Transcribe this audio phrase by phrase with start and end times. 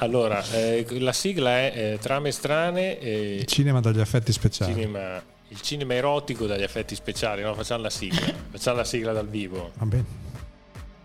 [0.00, 2.98] Allora, eh, la sigla è eh, Trame strane.
[2.98, 4.72] Eh, cinema dagli effetti speciali.
[4.72, 7.42] Cinema, il cinema erotico dagli effetti speciali.
[7.42, 8.32] No, facciamo la sigla.
[8.50, 9.72] facciamo la sigla dal vivo.
[9.74, 10.04] Va bene.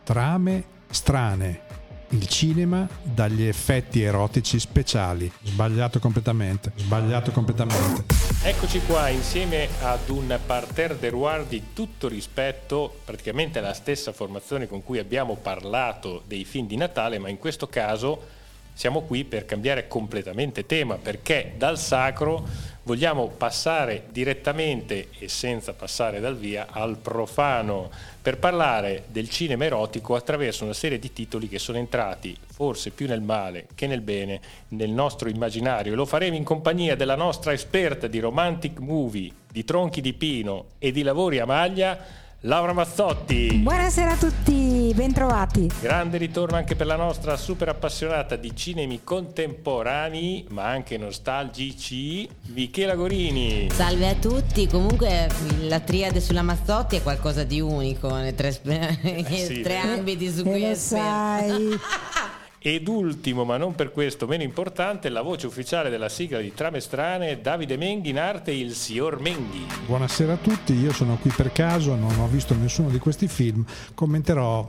[0.03, 1.61] Trame strane
[2.09, 5.29] il cinema dagli effetti erotici speciali.
[5.43, 6.71] Sbagliato completamente.
[6.75, 8.05] Sbagliato completamente.
[8.43, 14.67] Eccoci qua insieme ad un parterre de Roir di tutto rispetto, praticamente la stessa formazione
[14.67, 18.34] con cui abbiamo parlato dei film di Natale, ma in questo caso
[18.75, 22.45] siamo qui per cambiare completamente tema perché dal sacro
[22.83, 27.89] vogliamo passare direttamente e senza passare dal via al profano
[28.21, 33.07] per parlare del cinema erotico attraverso una serie di titoli che sono entrati forse più
[33.07, 35.95] nel male che nel bene nel nostro immaginario.
[35.95, 40.91] Lo faremo in compagnia della nostra esperta di romantic movie, di tronchi di pino e
[40.91, 42.23] di lavori a maglia.
[42.45, 43.55] Laura Mazzotti.
[43.55, 45.67] Buonasera a tutti, bentrovati.
[45.79, 52.93] Grande ritorno anche per la nostra super appassionata di cinemi contemporanei, ma anche nostalgici, Michela
[52.93, 53.67] Gorini.
[53.71, 55.27] Salve a tutti, comunque
[55.61, 60.43] la triade sulla Mazzotti è qualcosa di unico nei tre, eh sì, tre ambiti su
[60.43, 61.69] cui è sai.
[62.67, 66.79] Ed ultimo, ma non per questo meno importante, la voce ufficiale della sigla di Trame
[66.79, 69.67] Strane, Davide Menghi in arte il signor Menghi.
[69.85, 73.63] Buonasera a tutti, io sono qui per caso, non ho visto nessuno di questi film,
[73.93, 74.61] commenterò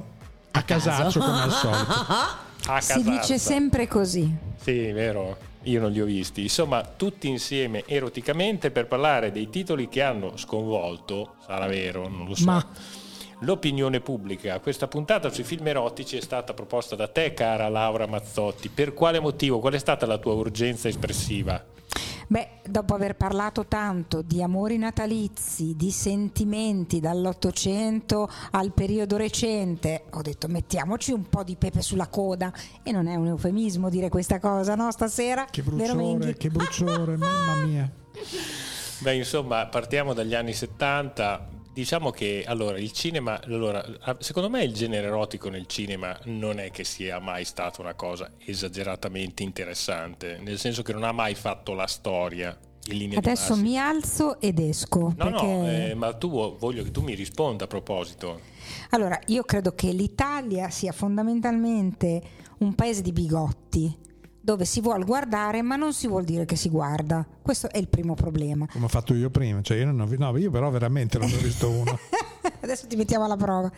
[0.50, 2.44] a, a casaccio come al solito.
[2.68, 4.30] A si dice sempre così.
[4.60, 6.42] Sì, vero io non li ho visti.
[6.42, 12.34] Insomma, tutti insieme eroticamente per parlare dei titoli che hanno sconvolto, sarà vero, non lo
[12.34, 12.44] so.
[12.44, 12.64] Ma
[13.40, 14.58] l'opinione pubblica.
[14.60, 18.68] Questa puntata sui film erotici è stata proposta da te, cara Laura Mazzotti.
[18.68, 19.58] Per quale motivo?
[19.60, 21.62] Qual è stata la tua urgenza espressiva?
[22.28, 30.22] Beh, dopo aver parlato tanto di amori natalizi, di sentimenti dall'Ottocento al periodo recente, ho
[30.22, 34.40] detto mettiamoci un po' di pepe sulla coda e non è un eufemismo dire questa
[34.40, 34.90] cosa, no?
[34.90, 35.44] Stasera.
[35.48, 37.88] Che bruciore, che bruciore, mamma mia.
[38.98, 43.84] Beh, insomma, partiamo dagli anni 70, Diciamo che allora il cinema, allora,
[44.20, 48.30] secondo me il genere erotico nel cinema non è che sia mai stata una cosa
[48.38, 52.58] esageratamente interessante, nel senso che non ha mai fatto la storia.
[53.16, 55.00] Adesso mi alzo ed esco.
[55.00, 55.46] No, perché...
[55.46, 58.40] no, eh, ma tu voglio che tu mi risponda a proposito.
[58.90, 62.22] Allora, io credo che l'Italia sia fondamentalmente
[62.60, 63.94] un paese di bigotti
[64.46, 67.26] dove si vuole guardare ma non si vuol dire che si guarda.
[67.42, 68.68] Questo è il primo problema.
[68.70, 71.36] Come ho fatto io prima, cioè io, non ho, no, io però veramente non ho
[71.36, 71.98] visto uno.
[72.62, 73.68] adesso ti mettiamo alla prova.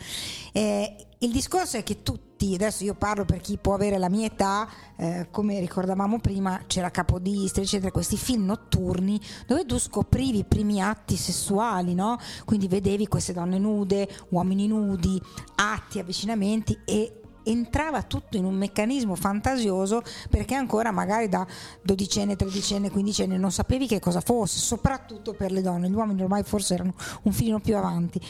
[0.51, 4.27] Eh, il discorso è che tutti, adesso io parlo per chi può avere la mia
[4.27, 10.45] età, eh, come ricordavamo prima, c'era Capodistri, eccetera, questi film notturni dove tu scoprivi i
[10.45, 12.19] primi atti sessuali, no?
[12.45, 15.19] Quindi vedevi queste donne nude, uomini nudi,
[15.55, 17.18] atti, avvicinamenti e
[17.51, 21.45] entrava tutto in un meccanismo fantasioso perché ancora magari da
[21.81, 26.43] dodicenne, tredicenne, quindicenne non sapevi che cosa fosse, soprattutto per le donne, gli uomini ormai
[26.43, 26.93] forse erano
[27.23, 28.21] un filino più avanti.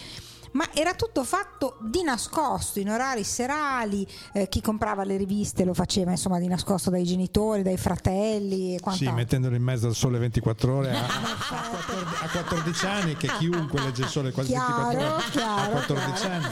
[0.51, 5.75] Ma era tutto fatto di nascosto in orari serali eh, chi comprava le riviste lo
[5.75, 10.17] faceva insomma di nascosto dai genitori dai fratelli e sì mettendolo in mezzo al sole
[10.17, 15.23] 24 ore a, a, 14, anni che chiunque legge il sole quasi chiaro, 24 ore
[15.29, 16.33] chiaro, a 14 chiaro.
[16.33, 16.47] anni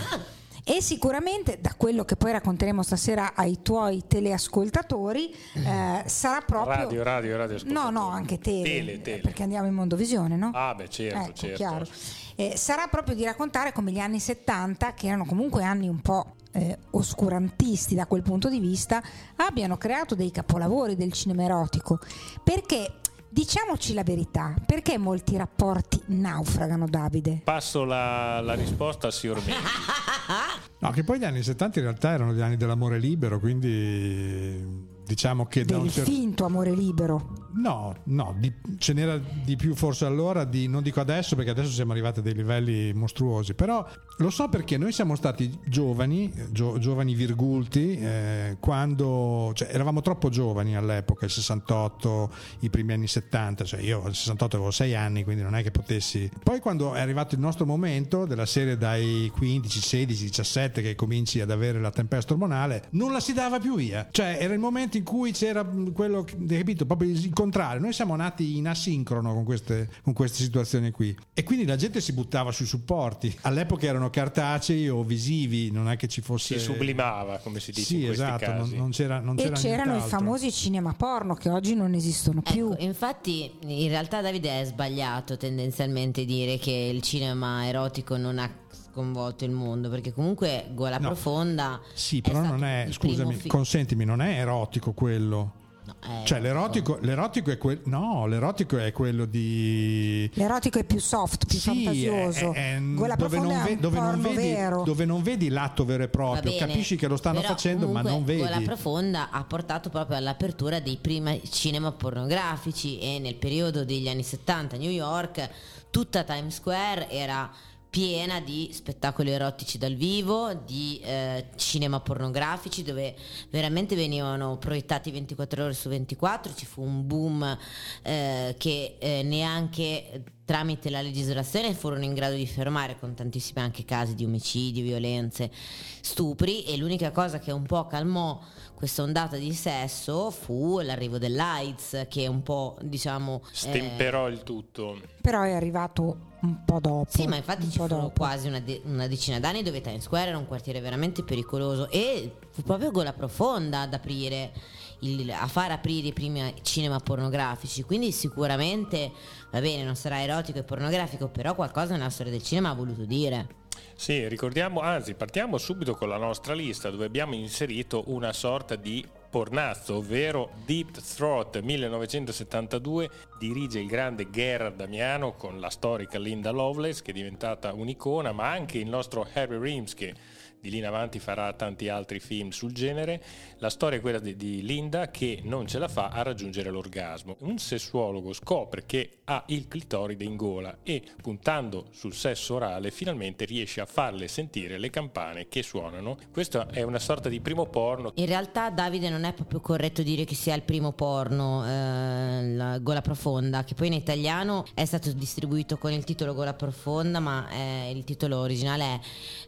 [0.70, 7.04] e sicuramente da quello che poi racconteremo stasera ai tuoi teleascoltatori eh, sarà proprio radio
[7.04, 9.22] radio radio no no anche tele, tele, tele.
[9.22, 10.52] perché andiamo in mondovisione no?
[10.54, 11.88] ah beh certo ecco, certo chiaro.
[12.36, 16.36] Eh, sarà proprio di raccontare come gli anni 70 che erano comunque anni un po'
[16.52, 19.02] eh, oscurantisti da quel punto di vista
[19.38, 22.00] abbiano creato dei capolavori del cinema erotico
[22.44, 22.92] perché
[23.30, 27.42] Diciamoci la verità, perché molti rapporti naufragano, Davide?
[27.44, 29.42] Passo la, la risposta al signor
[30.80, 35.46] no, che poi gli anni 70 in realtà erano gli anni dell'amore libero, quindi diciamo
[35.46, 36.10] che del da un certo...
[36.10, 41.00] finto amore libero no no di, ce n'era di più forse allora di, non dico
[41.00, 43.86] adesso perché adesso siamo arrivati a dei livelli mostruosi però
[44.18, 50.30] lo so perché noi siamo stati giovani gio, giovani virgulti eh, quando cioè, eravamo troppo
[50.30, 55.24] giovani all'epoca il 68 i primi anni 70 cioè io al 68 avevo 6 anni
[55.24, 56.30] quindi non è che potessi.
[56.44, 61.42] Poi quando è arrivato il nostro momento della serie dai 15 16 17 che cominci
[61.42, 64.08] ad avere la tempesta ormonale non la si dava più via.
[64.12, 67.82] Cioè era il momento in cui c'era quello, capito, proprio il contrario.
[67.82, 71.16] Noi siamo nati in asincrono con queste, con queste situazioni qui.
[71.34, 73.36] E quindi la gente si buttava sui supporti.
[73.42, 76.58] All'epoca erano cartacei o visivi, non è che ci fosse.
[76.58, 77.86] Si sublimava, come si dice.
[77.86, 79.56] Sì, esatto, non, non, c'era, non c'era.
[79.56, 82.72] E c'erano i famosi cinema porno che oggi non esistono più.
[82.72, 88.52] Ecco, infatti, in realtà, Davide è sbagliato tendenzialmente dire che il cinema erotico non ha
[88.92, 91.08] sconvolto il mondo, perché comunque Gola no.
[91.08, 91.80] Profonda...
[91.94, 95.66] Sì, però non è, scusami, fi- consentimi, non è erotico quello.
[95.88, 101.00] No, eh, cioè l'erotico, l'erotico, è quel, no, l'erotico è quello di l'erotico è più
[101.00, 102.52] soft, più sì, fantasioso.
[102.52, 102.80] È, è,
[103.16, 106.98] dove, non ve, dove, non vedi, dove, non vedi, l'atto vero e proprio, bene, capisci
[106.98, 108.42] che lo stanno facendo, ma non vedi.
[108.42, 114.24] La profonda ha portato proprio all'apertura dei primi cinema pornografici e nel periodo degli anni
[114.24, 115.50] 70 a New York
[115.90, 117.50] tutta Times Square era
[117.90, 123.16] piena di spettacoli erotici dal vivo, di eh, cinema pornografici dove
[123.50, 127.58] veramente venivano proiettati 24 ore su 24, ci fu un boom
[128.04, 133.84] eh, che eh, neanche tramite la legislazione furono in grado di fermare con tantissimi anche
[133.84, 135.52] casi di omicidi, violenze,
[136.00, 136.64] stupri.
[136.64, 138.40] E l'unica cosa che un po' calmò
[138.74, 144.98] questa ondata di sesso fu l'arrivo dell'AIDS che un po' diciamo stemperò eh, il tutto.
[145.20, 149.08] Però è arrivato un po' dopo sì ma infatti ci fu quasi una, de- una,
[149.08, 153.82] decina d'anni dove Times Square era un quartiere veramente pericoloso e fu proprio Gola Profonda
[153.82, 154.52] ad aprire
[155.00, 157.84] il, a far aprire i primi cinema pornografici.
[157.84, 159.12] Quindi sicuramente
[159.52, 163.06] va bene non sarà erotico e pornografico però qualcosa nella storia del cinema ha voluto
[163.06, 163.66] dire.
[163.96, 169.06] Sì, ricordiamo, anzi partiamo subito con la nostra lista dove abbiamo inserito una sorta di
[169.30, 177.02] pornazzo, ovvero Deep Throat 1972, dirige il grande Gerard Damiano con la storica Linda Lovelace
[177.02, 180.14] che è diventata un'icona, ma anche il nostro Harry Reams che
[180.60, 183.22] di lì in avanti farà tanti altri film sul genere.
[183.60, 187.38] La storia è quella di, di, Linda che non ce la fa a raggiungere l'orgasmo.
[187.40, 193.46] Un sessuologo scopre che ha il clitoride in gola e puntando sul sesso orale finalmente
[193.46, 196.18] riesce a farle sentire le campane che suonano.
[196.32, 198.12] Questa è una sorta di primo porno.
[198.16, 202.78] In realtà Davide non è proprio corretto dire che sia il primo porno, eh, la
[202.80, 207.50] gola profonda, che poi in italiano è stato distribuito con il titolo Gola profonda, ma
[207.50, 209.00] eh, il titolo originale è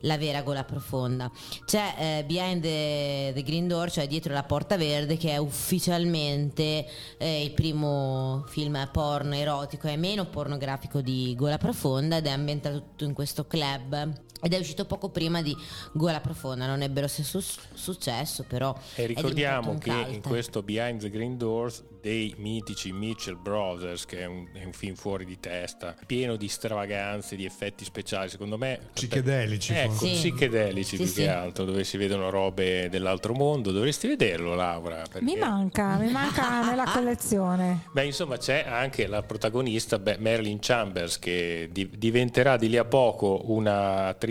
[0.01, 1.31] La vera gola profonda.
[1.65, 6.87] C'è eh, Behind the, the, Green Door, cioè dietro la porta verde, che è ufficialmente
[7.17, 12.79] eh, il primo film porno erotico e meno pornografico di Gola Profonda ed è ambientato
[12.79, 14.09] tutto in questo club
[14.41, 15.55] ed è uscito poco prima di
[15.91, 17.41] Gola Profonda, non ebbe lo stesso
[17.73, 18.75] successo, però.
[18.95, 20.13] E ricordiamo che cult.
[20.13, 24.71] in questo Behind the Green Doors dei mitici Mitchell Brothers, che è un, è un,
[24.71, 28.79] film fuori di testa, pieno di stravaganze, di effetti speciali, secondo me.
[28.93, 29.73] Psichedelici.
[29.73, 30.11] Ecco, sì.
[30.11, 31.21] psichedelici sì, più sì.
[31.21, 33.71] che altro, dove si vedono robe dell'altro mondo.
[33.73, 35.01] Dovresti vederlo, Laura.
[35.01, 35.21] Perché...
[35.21, 37.87] Mi manca, mi manca nella collezione.
[37.91, 42.85] Beh, insomma, c'è anche la protagonista, beh, Marilyn Chambers, che di, diventerà di lì a
[42.85, 44.28] poco una attrice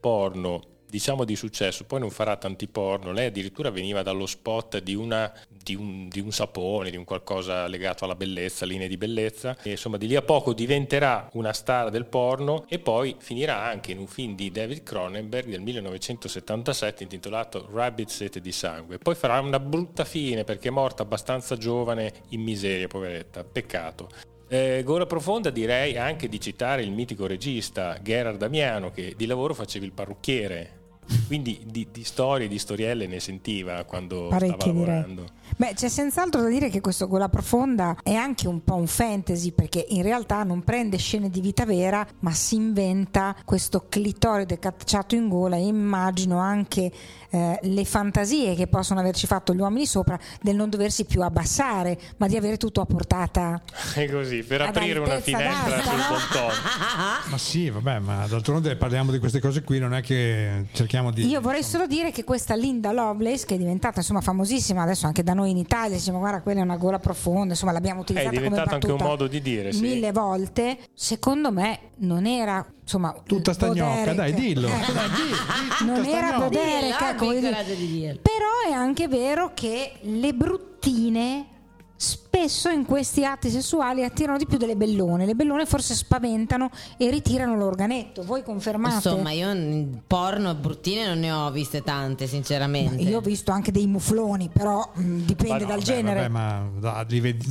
[0.00, 4.94] porno diciamo di successo, poi non farà tanti porno, lei addirittura veniva dallo spot di,
[4.94, 9.56] una, di, un, di, un, sapone, di un qualcosa legato alla bellezza, linee di bellezza,
[9.62, 13.92] e insomma di lì a poco diventerà una star del porno e poi finirà anche
[13.92, 19.38] in un film di David Cronenberg del 1977 intitolato Rabbit Sete di sangue, poi farà
[19.40, 24.36] una brutta fine perché è morta abbastanza giovane in miseria, poveretta, peccato.
[24.48, 29.52] Eh, Gola Profonda direi anche di citare il mitico regista Gerard Damiano che di lavoro
[29.52, 30.78] faceva il parrucchiere
[31.26, 35.22] quindi di, di storie, di storielle ne sentiva quando Parecchie, stava lavorando.
[35.22, 35.37] Direi.
[35.56, 39.52] Beh, c'è senz'altro da dire che questo Gola Profonda è anche un po' un fantasy
[39.52, 45.14] perché in realtà non prende scene di vita vera, ma si inventa questo clitoride cacciato
[45.14, 46.92] in gola e immagino anche
[47.30, 51.98] eh, le fantasie che possono averci fatto gli uomini sopra del non doversi più abbassare,
[52.18, 53.60] ma di avere tutto a portata.
[53.94, 56.04] È così, per aprire una finestra d'asta, sul no?
[56.08, 56.54] ponton.
[57.30, 61.26] ma sì, vabbè, ma d'altronde parliamo di queste cose qui, non è che cerchiamo di...
[61.26, 65.22] Io vorrei solo dire che questa Linda Lovelace, che è diventata insomma famosissima adesso anche
[65.22, 68.36] da noi in Italia, diciamo guarda quella è una gola profonda, insomma l'abbiamo utilizzata è
[68.36, 69.80] diventato anche un modo di dire, sì.
[69.80, 74.68] mille volte, secondo me non era insomma tutta sta gnocca dai dillo.
[74.68, 81.46] Eh, dai, non era Boderica ecco, però è anche vero che le bruttine
[81.96, 82.27] spesso
[82.72, 85.26] in questi atti sessuali attirano di più delle bellone.
[85.26, 88.22] Le bellone forse spaventano e ritirano l'organetto.
[88.22, 88.94] Voi confermate?
[88.94, 93.02] Insomma, io porno bruttine non ne ho viste tante, sinceramente.
[93.02, 96.28] Ma io ho visto anche dei mufloni, però mh, dipende no, dal beh, genere.
[96.28, 97.06] Vabbè, ma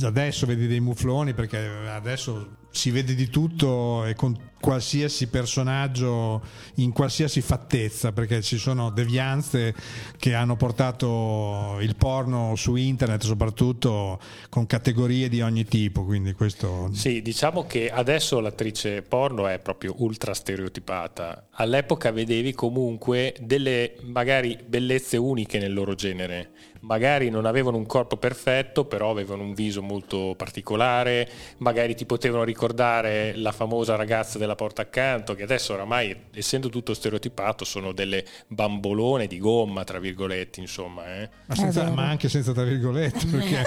[0.06, 6.42] adesso vedi dei mufloni perché adesso si vede di tutto e con qualsiasi personaggio
[6.76, 9.74] in qualsiasi fattezza perché ci sono devianze
[10.16, 16.88] che hanno portato il porno su internet soprattutto con categorie di ogni tipo quindi questo
[16.92, 24.56] sì diciamo che adesso l'attrice porno è proprio ultra stereotipata all'epoca vedevi comunque delle magari
[24.64, 29.82] bellezze uniche nel loro genere magari non avevano un corpo perfetto, però avevano un viso
[29.82, 36.16] molto particolare, magari ti potevano ricordare la famosa ragazza della porta accanto, che adesso oramai,
[36.34, 41.20] essendo tutto stereotipato, sono delle bambolone di gomma, tra virgolette, insomma.
[41.20, 41.30] Eh.
[41.46, 43.64] Ma, senza, ma, anche senza tra virgolette, perché...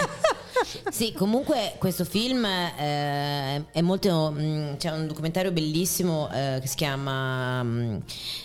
[0.90, 4.34] sì, comunque questo film eh, è molto...
[4.36, 7.98] Mm, c'è un documentario bellissimo eh, che si chiama mm,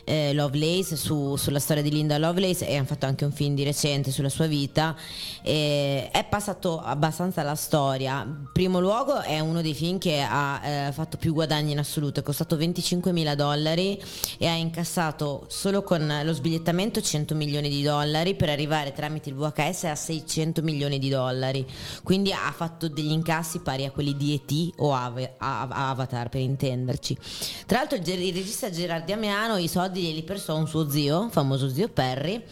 [0.05, 3.65] eh, Lovelace su, sulla storia di Linda Lovelace e hanno fatto anche un film di
[3.65, 4.97] recente sulla sua vita.
[5.43, 8.23] è passato abbastanza la storia.
[8.23, 12.21] In primo luogo è uno dei film che ha eh, fatto più guadagni in assoluto,
[12.21, 14.01] è costato 25 mila dollari
[14.39, 19.35] e ha incassato solo con lo sbigliettamento 100 milioni di dollari per arrivare tramite il
[19.35, 21.67] VHS a 600 milioni di dollari.
[22.07, 27.19] Quindi ha fatto degli incassi pari a quelli di ET o Avatar per intenderci.
[27.67, 31.89] Tra l'altro il, regista Gerard Damiano i soldi glieli prestò un suo zio, famoso zio
[31.89, 32.45] Perry,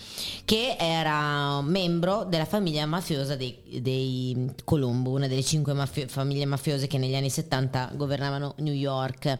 [0.44, 6.88] che era membro della famiglia mafiosa dei, dei Colombo, una delle cinque mafio- famiglie mafiose
[6.88, 9.38] che negli anni 70 governavano New York.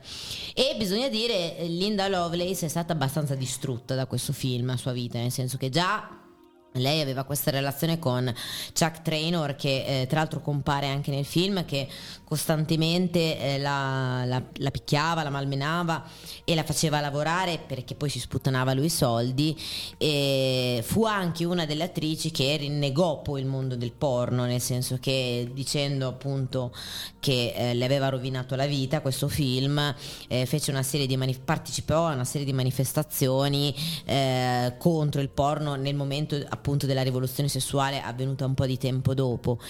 [0.54, 5.18] E bisogna dire, Linda Lovelace è stata abbastanza distrutta da questo film a sua vita,
[5.18, 6.22] nel senso che già
[6.78, 8.32] lei aveva questa relazione con
[8.72, 11.86] Chuck Traynor che eh, tra l'altro compare anche nel film che
[12.34, 16.02] costantemente eh, la, la, la, picchiava, la malmenava
[16.42, 19.56] e la faceva lavorare perché poi si sputtanava lui i soldi
[19.96, 24.98] e fu anche una delle attrici che rinnegò poi il mondo del porno nel senso
[25.00, 26.74] che dicendo appunto
[27.20, 29.94] che eh, le aveva rovinato la vita questo film
[30.26, 33.72] eh, fece una serie di manif- partecipò a una serie di manifestazioni
[34.06, 39.14] eh, contro il porno nel momento appunto della rivoluzione sessuale avvenuta un po' di tempo
[39.14, 39.60] dopo.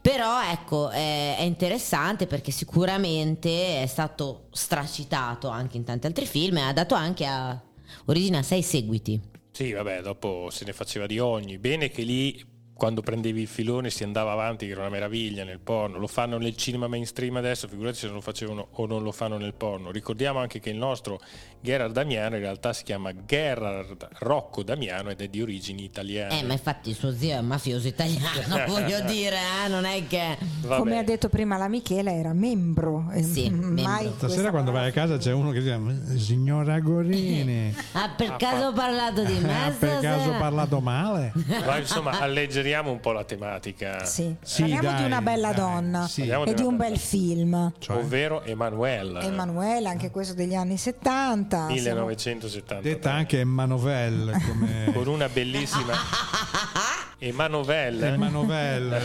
[0.00, 6.58] Però ecco, eh, è interessante perché sicuramente è stato stracitato anche in tanti altri film
[6.58, 7.60] e ha dato anche a
[8.06, 9.20] origine a sei seguiti.
[9.50, 11.58] Sì, vabbè, dopo se ne faceva di ogni.
[11.58, 12.44] Bene che lì
[12.82, 15.98] quando prendevi il filone si andava avanti, che era una meraviglia nel porno.
[15.98, 19.38] Lo fanno nel cinema mainstream adesso, figurati se non lo facevano o non lo fanno
[19.38, 19.92] nel porno.
[19.92, 21.20] Ricordiamo anche che il nostro
[21.60, 26.40] Gerard Damiano in realtà si chiama Gerard Rocco Damiano ed è di origini italiane.
[26.40, 29.68] Eh, ma infatti il suo zio è mafioso italiano, voglio dire, eh?
[29.68, 30.36] non è che...
[30.62, 30.78] Vabbè.
[30.80, 33.12] Come ha detto prima la Michela, era membro.
[33.20, 34.12] Sì, membro.
[34.16, 37.72] Stasera quando vai a casa c'è uno che dice, signora Gorini...
[37.92, 39.66] ah, per caso ho parlato di me?
[39.66, 41.32] Ah, per caso ho parlato male?
[41.64, 44.04] Ma insomma, alleggeriamo allegeriamo un po' la tematica.
[44.04, 46.28] Sì, sì parliamo dai, di una bella dai, donna sì.
[46.28, 47.72] e di un bel film.
[47.78, 47.96] Cioè?
[47.96, 49.20] Ovvero Emanuele.
[49.20, 51.66] Emanuele, anche questo degli anni 70.
[51.66, 52.82] 1970.
[52.82, 54.32] Detta anche Emanuele.
[54.46, 54.90] Come...
[54.94, 55.92] Con una bellissima...
[57.18, 58.14] Emanuele.
[58.14, 59.00] Emanuele.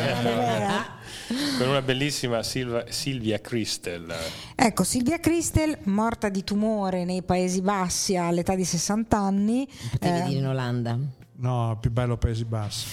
[1.60, 4.12] Con una bellissima Silva, Silvia Christel.
[4.56, 9.70] Ecco, Silvia Christel, morta di tumore nei Paesi Bassi all'età di 60 anni.
[9.92, 10.98] Potevi eh, dire in Olanda.
[11.36, 12.88] No, più bello Paesi Bassi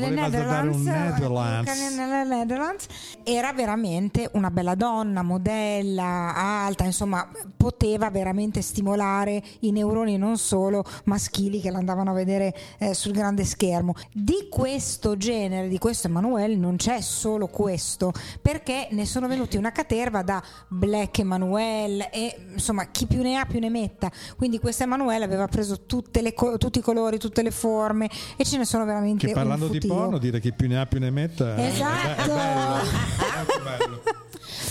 [0.00, 1.94] nelle Netherlands, Netherlands.
[1.96, 2.86] nelle Netherlands
[3.22, 10.84] era veramente una bella donna, modella, alta, insomma poteva veramente stimolare i neuroni non solo
[11.04, 13.94] maschili che l'andavano a vedere eh, sul grande schermo.
[14.12, 19.72] Di questo genere, di questo Emanuele non c'è solo questo, perché ne sono venuti una
[19.72, 24.10] caterva da Black Emanuele e insomma chi più ne ha più ne metta.
[24.36, 25.80] Quindi questo Emanuele aveva preso
[26.12, 29.78] le, tutti i colori, tutte le forme e ce ne sono veramente che parlando di
[29.86, 32.22] porno dire che più ne ha più ne metta esatto.
[32.22, 34.02] è, bello, è bello.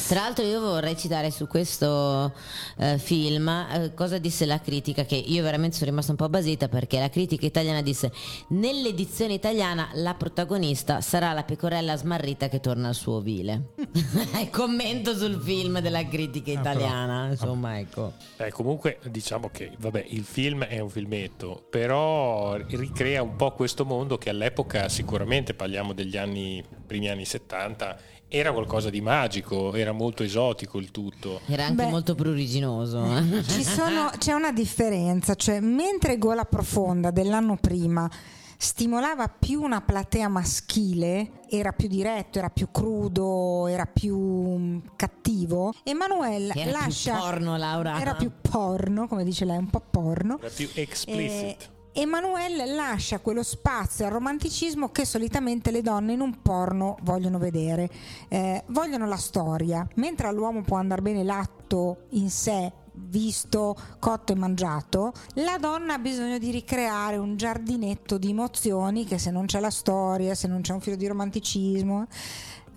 [0.05, 2.33] Tra l'altro io vorrei citare su questo
[2.77, 6.67] eh, film eh, cosa disse la critica che io veramente sono rimasta un po' basita
[6.67, 8.11] perché la critica italiana disse
[8.49, 13.73] nell'edizione italiana la protagonista sarà la pecorella smarrita che torna al suo ovile.
[14.51, 18.13] Commento sul film della critica ah, italiana, insomma ecco.
[18.37, 23.85] Eh, comunque diciamo che vabbè il film è un filmetto però ricrea un po' questo
[23.85, 27.97] mondo che all'epoca sicuramente parliamo degli anni primi anni 70
[28.35, 31.41] era qualcosa di magico, era molto esotico il tutto.
[31.45, 33.05] Era anche Beh, molto pruriginoso.
[33.61, 38.09] Sono, c'è una differenza, cioè mentre Gola Profonda dell'anno prima
[38.57, 45.71] stimolava più una platea maschile, era più diretto, era più crudo, era più mm, cattivo.
[45.83, 47.13] Emanuele era lascia.
[47.13, 48.01] Più porno, Laura.
[48.01, 50.39] Era più porno, come dice lei, un po' porno.
[50.39, 51.69] Era più explicit.
[51.95, 57.87] Emanuele lascia quello spazio al romanticismo che solitamente le donne in un porno vogliono vedere.
[58.29, 64.35] Eh, vogliono la storia, mentre all'uomo può andare bene l'atto in sé visto, cotto e
[64.35, 69.59] mangiato, la donna ha bisogno di ricreare un giardinetto di emozioni che se non c'è
[69.59, 72.07] la storia, se non c'è un filo di romanticismo,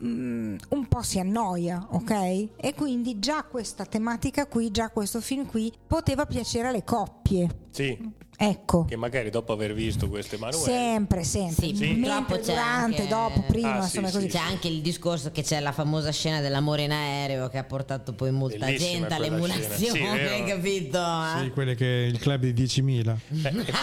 [0.00, 2.48] um, un po' si annoia, ok?
[2.56, 7.64] E quindi già questa tematica qui, già questo film qui poteva piacere alle coppie.
[7.70, 7.98] Sì,
[8.38, 8.84] Ecco.
[8.84, 10.64] che magari dopo aver visto questo Emanuele...
[10.64, 11.66] Sempre, sempre.
[11.68, 11.92] Sì, Sì.
[11.94, 14.30] Mentre, durante, anche- dopo, prima, Ah, insomma, sì, così.
[14.30, 17.64] sì, C'è anche il discorso che c'è la famosa scena dell'amore in aereo che ha
[17.64, 19.76] portato poi molta Bellissima gente all'emulazione.
[19.76, 20.44] Sì, vero.
[20.44, 21.00] capito?
[21.38, 21.50] Sì, Eh?
[21.50, 23.16] quelle che il club di 10.000.
[23.44, 23.52] Eh,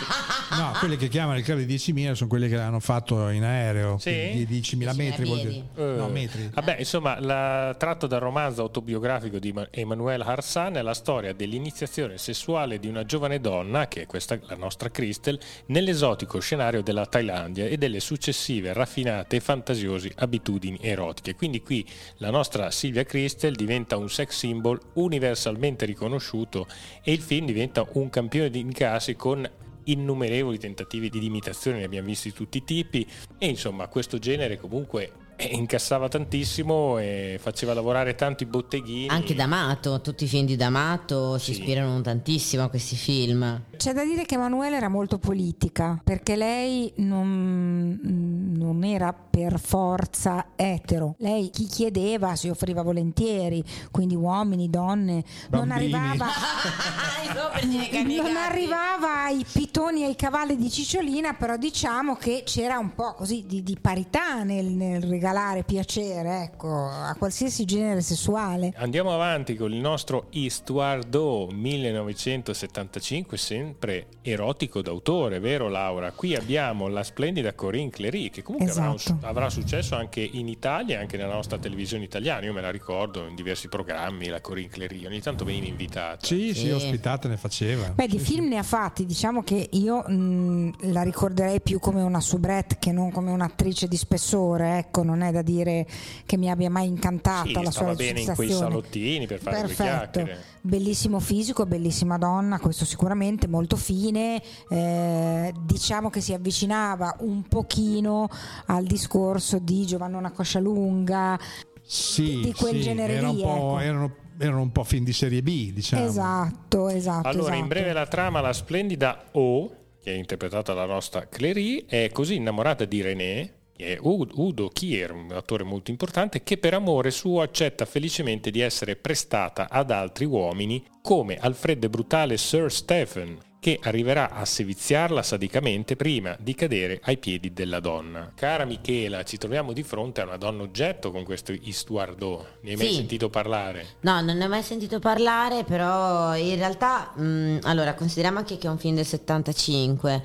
[0.53, 3.97] No, quelli che chiamano il club di 10.000 sono quelli che l'hanno fatto in aereo.
[3.97, 4.45] Sì?
[4.45, 5.63] Di 10.000 metri vuol dire.
[5.75, 6.49] No, Eh, metri.
[6.53, 12.19] Vabbè, insomma, la- tratto dal romanzo autobiografico di Ma- Emmanuel Harsan è la storia dell'iniziazione
[12.19, 17.65] sessuale di una giovane donna, che è questa la nostra Crystal, nell'esotico scenario della Thailandia
[17.65, 21.35] e delle successive raffinate e fantasiose abitudini erotiche.
[21.35, 21.85] Quindi qui
[22.17, 26.67] la nostra Silvia Crystal diventa un sex symbol universalmente riconosciuto
[27.03, 29.49] e il film diventa un campione di incassi con
[29.85, 33.05] innumerevoli tentativi di imitazione, ne abbiamo visti tutti i tipi
[33.37, 39.07] e insomma questo genere comunque eh, incassava tantissimo e faceva lavorare tanto i botteghini.
[39.09, 41.59] Anche D'Amato, tutti i film di D'Amato si Sì.
[41.59, 43.61] ispirano tantissimo a questi film.
[43.77, 50.47] C'è da dire che Emanuele era molto politica perché lei non, non era per forza
[50.55, 51.15] etero.
[51.19, 55.23] Lei chi chiedeva si offriva volentieri, quindi uomini, donne.
[55.49, 55.93] Non Bambini.
[55.93, 56.27] arrivava,
[58.05, 63.13] non arrivava ai pitoni e ai cavalli di Cicciolina, però diciamo che c'era un po'
[63.13, 68.73] così di, di parità nel, nel regalare piacere ecco, a qualsiasi genere sessuale.
[68.75, 76.11] Andiamo avanti con il nostro Estuardo 1975, sempre erotico d'autore, vero Laura?
[76.11, 79.25] Qui abbiamo la splendida Corinne Clery, che comunque avrà, un- Esatto.
[79.25, 82.45] avrà successo anche in Italia e anche nella nostra televisione italiana.
[82.45, 86.25] Io me la ricordo in diversi programmi, la Corinne Clery, ogni tanto veniva invitata.
[86.25, 86.69] Sì, sì, Sì.
[86.71, 87.87] ospitate ne faceva.
[87.95, 92.01] Beh, di Sì, film ne ha fatti, diciamo che io mh, la ricorderei più come
[92.01, 95.85] una soubrette che non come un'attrice di spessore, ecco, non è da dire
[96.25, 98.53] che mi abbia mai incantata Sì, la sua bene in quei recitazione.
[98.71, 99.89] salottini per fare due Perfetto,
[100.23, 100.43] chiacchiere.
[100.61, 108.27] bellissimo fisico, bellissima donna, questo sicuramente, molto fine, eh, diciamo che si avvicinava un pochino
[108.67, 111.39] al discorso di Giovannona Coscialunga,
[111.81, 113.79] Sì, di quel sì, genere era un lì, po'- ecco.
[113.79, 116.05] erano, erano un po' film di serie B, diciamo.
[116.05, 117.27] esatto, esatto.
[117.27, 117.67] Allora, in esatto.
[117.67, 119.67] breve la trama, la splendida O,
[120.01, 123.53] che è interpretata dalla nostra Clery, è così innamorata di René,
[123.99, 129.67] Udo Kier, un attore molto importante, che per amore suo accetta felicemente di essere prestata
[129.69, 135.95] ad altri uomini come al freddo e brutale Sir Stephen, che arriverà a seviziarla sadicamente
[135.95, 138.31] prima di cadere ai piedi della donna.
[138.35, 142.45] Cara Michela, ci troviamo di fronte a una donna oggetto con questo Istuardo.
[142.61, 142.93] Ne hai mai Sì.
[142.95, 143.85] sentito parlare?
[144.01, 148.67] No, non ne ho mai sentito parlare, però in realtà, mh, allora, consideriamo anche che
[148.67, 150.21] è un film del 75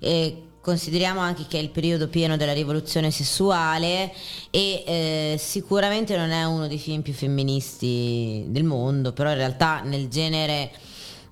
[0.00, 4.12] e consideriamo anche che è il periodo pieno della rivoluzione sessuale
[4.50, 9.80] e eh, sicuramente non è uno dei film più femministi del mondo, però in realtà
[9.80, 10.70] nel genere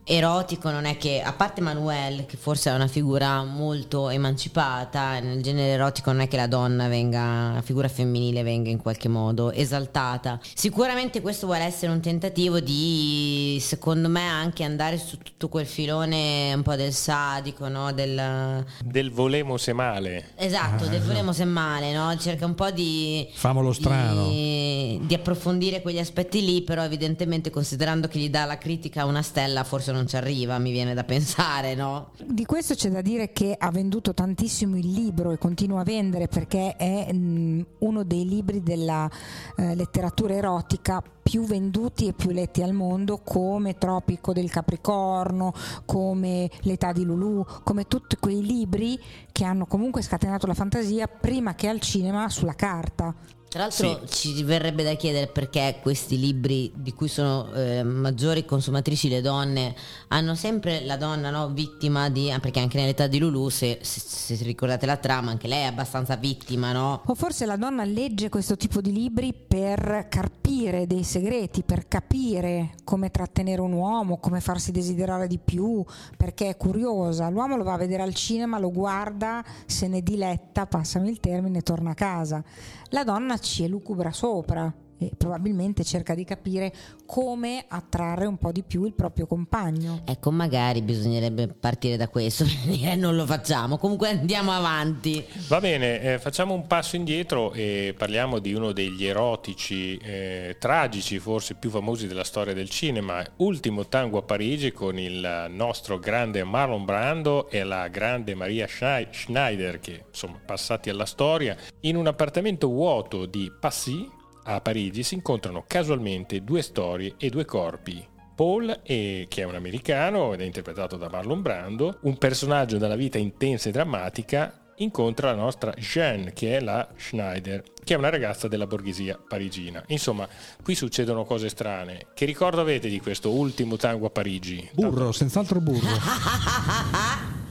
[0.09, 5.43] erotico non è che a parte Manuel che forse è una figura molto emancipata nel
[5.43, 9.53] genere erotico non è che la donna venga la figura femminile venga in qualche modo
[9.53, 15.67] esaltata sicuramente questo vuole essere un tentativo di secondo me anche andare su tutto quel
[15.67, 17.93] filone un po' del sadico no?
[17.93, 20.29] del Del volemo se male.
[20.37, 22.17] esatto del volemo se male no?
[22.17, 24.29] cerca un po' di Famolo strano.
[24.29, 29.23] di, di approfondire quegli aspetti lì, però evidentemente considerando che gli dà la critica una
[29.23, 32.13] stella forse non ci arriva, mi viene da pensare, no?
[32.25, 36.29] Di questo c'è da dire che ha venduto tantissimo il libro e continua a vendere
[36.29, 39.11] perché è mh, uno dei libri della
[39.57, 45.53] eh, letteratura erotica più venduti e più letti al mondo come Tropico del Capricorno,
[45.85, 48.99] come L'età di Lulu, come tutti quei libri
[49.31, 53.15] che hanno comunque scatenato la fantasia prima che al cinema sulla carta.
[53.49, 59.09] Tra l'altro ci verrebbe da chiedere perché questi libri di cui sono eh, maggiori consumatrici
[59.09, 59.75] le donne
[60.09, 62.31] hanno sempre la donna no, vittima di...
[62.31, 65.67] ah, perché anche nell'età di Lulu, se, se, se ricordate la trama, anche lei è
[65.67, 67.03] abbastanza vittima, no?
[67.07, 72.75] O forse la donna legge questo tipo di libri per carpire dei segreti, per capire
[72.85, 75.83] come trattenere un uomo, come farsi desiderare di più,
[76.17, 77.29] perché è curiosa.
[77.31, 81.59] L'uomo lo va a vedere al cinema, lo guarda, se ne diletta, passami il termine,
[81.59, 82.43] e torna a casa.
[82.91, 86.73] La donna ci elucubra sopra e probabilmente cerca di capire
[87.07, 90.03] come attrarre un po' di più il proprio compagno.
[90.05, 92.45] Ecco, magari bisognerebbe partire da questo
[92.97, 93.79] non lo facciamo.
[93.79, 95.25] Comunque andiamo avanti.
[95.49, 101.19] Va bene, eh, facciamo un passo indietro e parliamo di uno degli erotici eh, tragici,
[101.19, 106.43] forse più famosi della storia del cinema, Ultimo Tango a Parigi con il nostro grande
[106.45, 111.57] Marlon Brando e la grande Maria Schnei- Schneider che insomma passati alla storia.
[111.81, 114.17] In un appartamento vuoto di Passy
[114.51, 119.57] a Parigi si incontrano casualmente due storie e due corpi Paul, e, che è un
[119.57, 125.33] americano ed è interpretato da Marlon Brando, un personaggio dalla vita intensa e drammatica, incontra
[125.33, 129.83] la nostra Jeanne, che è la Schneider, che è una ragazza della borghesia parigina.
[129.89, 130.29] Insomma,
[130.63, 132.07] qui succedono cose strane.
[132.15, 134.71] Che ricordo avete di questo ultimo tango a Parigi?
[134.73, 135.89] Burro, senz'altro burro.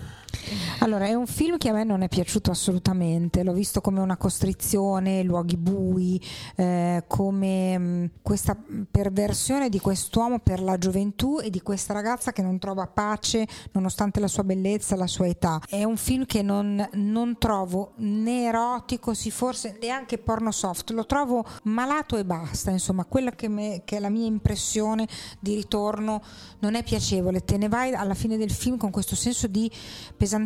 [0.80, 4.18] Allora, è un film che a me non è piaciuto assolutamente, l'ho visto come una
[4.18, 6.22] costrizione, luoghi bui,
[6.56, 8.58] eh, come mh, questa
[8.90, 14.20] perversione di quest'uomo per la gioventù e di questa ragazza che non trova pace nonostante
[14.20, 15.62] la sua bellezza, la sua età.
[15.68, 21.06] È un film che non, non trovo né erotico, sì forse neanche porno soft, lo
[21.06, 25.08] trovo malato e basta, insomma, quella che, me, che è la mia impressione
[25.40, 26.22] di ritorno
[26.60, 29.70] non è piacevole, te ne vai alla fine del film con questo senso di
[30.16, 30.37] pesantezza,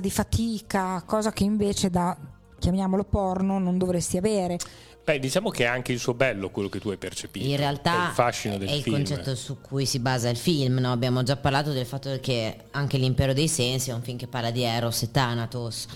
[0.00, 2.16] di fatica, cosa che invece da,
[2.58, 4.58] chiamiamolo porno, non dovresti avere.
[5.06, 7.46] Beh, diciamo che è anche il suo bello quello che tu hai percepito.
[7.46, 8.96] In realtà è il fascino del è il film.
[8.96, 10.90] concetto su cui si basa il film, no?
[10.90, 14.50] abbiamo già parlato del fatto che anche L'impero dei sensi è un film che parla
[14.50, 15.86] di Eros e Thanatos.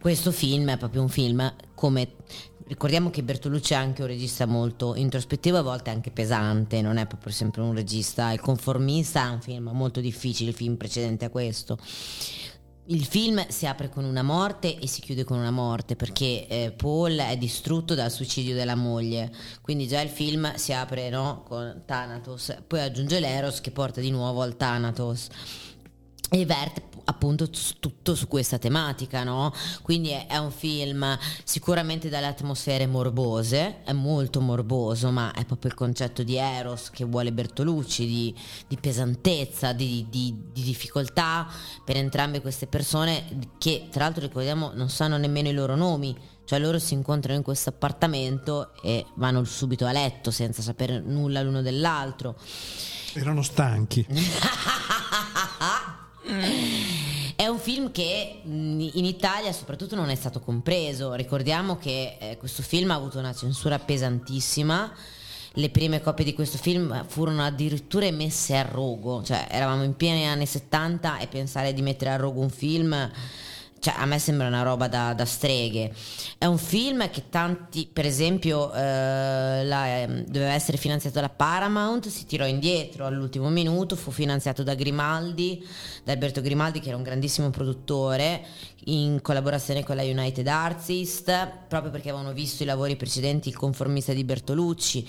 [0.00, 2.08] Questo film è proprio un film come
[2.66, 7.06] ricordiamo che Bertolucci è anche un regista molto introspettivo, a volte anche pesante, non è
[7.06, 8.32] proprio sempre un regista.
[8.32, 11.78] Il conformista è un film molto difficile, il film precedente a questo.
[12.88, 16.72] Il film si apre con una morte e si chiude con una morte perché eh,
[16.76, 21.84] Paul è distrutto dal suicidio della moglie, quindi già il film si apre no, con
[21.86, 25.28] Thanatos, poi aggiunge l'Eros che porta di nuovo al Thanatos.
[26.28, 29.52] E verte appunto tutto su questa tematica, no?
[29.82, 35.70] Quindi è, è, un film sicuramente dalle atmosfere morbose, è molto morboso, ma è proprio
[35.70, 38.34] il concetto di Eros che vuole Bertolucci, di,
[38.66, 41.46] di pesantezza, di, di, di, difficoltà
[41.84, 43.24] per entrambe queste persone
[43.58, 46.32] che tra l'altro ricordiamo non sanno nemmeno i loro nomi.
[46.46, 51.40] Cioè loro si incontrano in questo appartamento e vanno subito a letto senza sapere nulla
[51.40, 52.36] l'uno dell'altro.
[53.14, 54.06] Erano stanchi.
[57.36, 61.14] È un film che in Italia soprattutto non è stato compreso.
[61.14, 64.92] Ricordiamo che eh, questo film ha avuto una censura pesantissima.
[65.54, 70.26] Le prime copie di questo film furono addirittura messe a rogo, cioè eravamo in pieni
[70.26, 73.10] anni 70 e pensare di mettere a rogo un film
[73.84, 75.92] cioè, a me sembra una roba da, da, streghe.
[76.38, 82.08] È un film che tanti, per esempio, eh, la, eh, doveva essere finanziato da Paramount,
[82.08, 85.62] si tirò indietro all'ultimo minuto, fu finanziato da Grimaldi,
[86.02, 88.42] da Alberto Grimaldi che era un grandissimo produttore,
[88.86, 91.30] in collaborazione con la United Artists,
[91.68, 95.06] proprio perché avevano visto i lavori precedenti, il conformista di Bertolucci.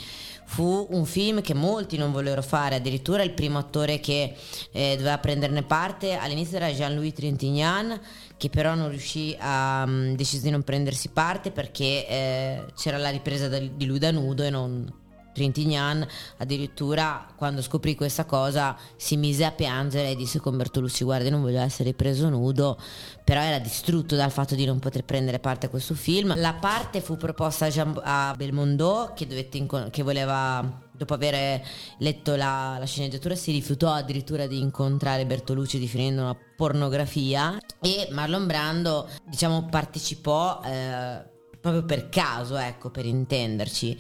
[0.48, 4.36] Fu un film che molti non vollero fare, addirittura il primo attore che
[4.72, 8.00] eh, doveva prenderne parte all'inizio era Jean-Louis Trintignant
[8.38, 13.10] che però non riuscì a um, decise di non prendersi parte perché eh, c'era la
[13.10, 15.04] ripresa da, di lui da nudo e non
[15.36, 21.30] Trintignant addirittura quando scoprì questa cosa si mise a piangere e disse con Bertolucci guarda
[21.30, 22.80] non voglio essere preso nudo
[23.24, 26.34] però era distrutto dal fatto di non poter prendere parte a questo film.
[26.38, 31.62] La parte fu proposta a, Jean- a Belmondo che, inco- che voleva dopo aver
[32.00, 37.58] letto la, la, sceneggiatura si rifiutò addirittura di incontrare Bertolucci definendo una pornografia.
[37.82, 41.34] E Marlon Brando diciamo partecipò eh,
[41.66, 43.98] proprio per caso, ecco, per intenderci.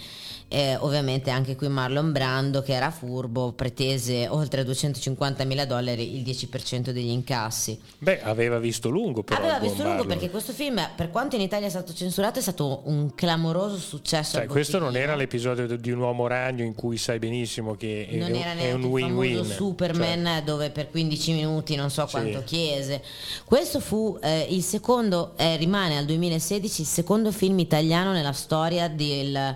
[0.48, 6.22] Eh, ovviamente anche qui Marlon Brando, che era furbo, pretese oltre 250 mila dollari il
[6.22, 7.80] 10% degli incassi.
[7.98, 9.40] Beh, aveva visto lungo però.
[9.40, 10.08] Aveva visto lungo Marlon.
[10.08, 14.38] perché questo film, per quanto in Italia è stato censurato, è stato un clamoroso successo.
[14.38, 18.36] Cioè, questo non era l'episodio di un uomo ragno in cui sai benissimo che non
[18.36, 19.44] è, era è un win-win.
[19.44, 20.44] Superman cioè.
[20.44, 22.44] dove per 15 minuti non so quanto sì.
[22.46, 23.02] chiese.
[23.44, 28.34] Questo fu eh, il secondo, eh, rimane al 2016 il secondo film film italiano nella
[28.34, 29.56] storia del,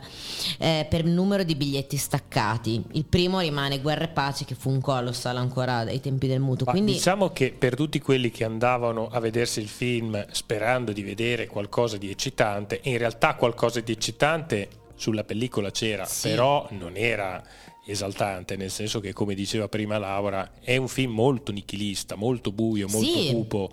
[0.57, 2.81] eh, per numero di biglietti staccati.
[2.93, 6.65] Il primo rimane Guerra e Pace, che fu un colossal ancora ai tempi del mutuo.
[6.65, 6.93] Quindi...
[6.93, 11.97] Diciamo che per tutti quelli che andavano a vedersi il film sperando di vedere qualcosa
[11.97, 16.29] di eccitante, in realtà qualcosa di eccitante sulla pellicola c'era, sì.
[16.29, 17.41] però non era
[17.85, 22.88] esaltante, nel senso che, come diceva prima Laura, è un film molto nichilista, molto buio,
[22.88, 23.31] molto sì.
[23.31, 23.71] cupo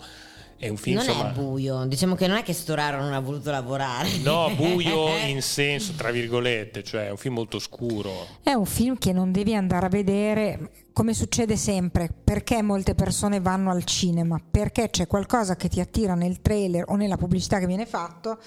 [0.59, 1.31] è un film, non insomma...
[1.31, 4.17] è buio, diciamo che non è che Storaro non ha voluto lavorare.
[4.19, 8.11] No, buio in senso, tra virgolette, cioè è un film molto scuro.
[8.43, 13.41] È un film che non devi andare a vedere come succede sempre, perché molte persone
[13.41, 14.41] vanno al cinema?
[14.51, 18.39] Perché c'è qualcosa che ti attira nel trailer o nella pubblicità che viene fatto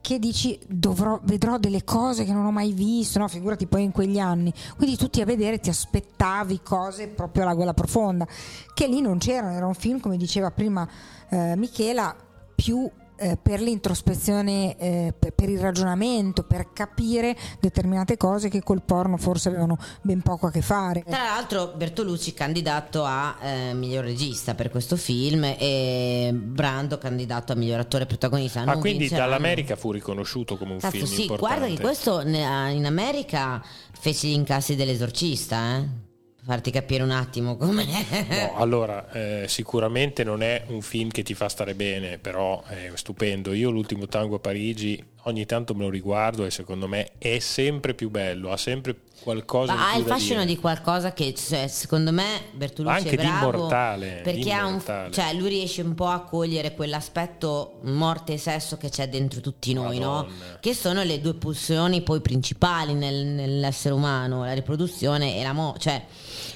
[0.00, 3.28] che dici dovrò, vedrò delle cose che non ho mai visto, no?
[3.28, 4.52] figurati poi in quegli anni.
[4.76, 8.26] Quindi tutti a vedere ti aspettavi cose proprio alla gola profonda,
[8.74, 10.88] che lì non c'erano, era un film, come diceva prima
[11.30, 12.14] eh, Michela,
[12.54, 18.82] più eh, per l'introspezione, eh, per, per, il ragionamento, per capire determinate cose che col
[18.82, 21.02] porno forse avevano ben poco a che fare.
[21.02, 27.56] Tra l'altro Bertolucci candidato a eh, miglior regista per questo film e Brando candidato a
[27.56, 28.64] miglior attore protagonista.
[28.64, 29.30] Ma ah, quindi vinceranno.
[29.30, 31.58] dall'America fu riconosciuto come un Cazzo, film sì, importante.
[31.58, 33.62] guarda che questo in America
[33.98, 36.06] fece gli incassi dell'esorcista, eh?
[36.48, 37.84] Farti capire un attimo com'è.
[37.84, 42.90] No, allora, eh, sicuramente non è un film che ti fa stare bene, però è
[42.94, 43.52] stupendo.
[43.52, 47.92] Io l'ultimo tango a Parigi ogni tanto me lo riguardo e secondo me è sempre
[47.92, 52.24] più bello, ha sempre qualcosa Ma ha il fascino di qualcosa che cioè, secondo me
[52.52, 54.80] Bertolucci Anche è bravo immortale, perché un,
[55.12, 59.72] cioè, lui riesce un po' a cogliere quell'aspetto morte e sesso che c'è dentro tutti
[59.74, 60.26] noi, no?
[60.60, 65.80] che sono le due pulsioni poi principali nel, nell'essere umano, la riproduzione e la morte.
[65.80, 66.04] Cioè,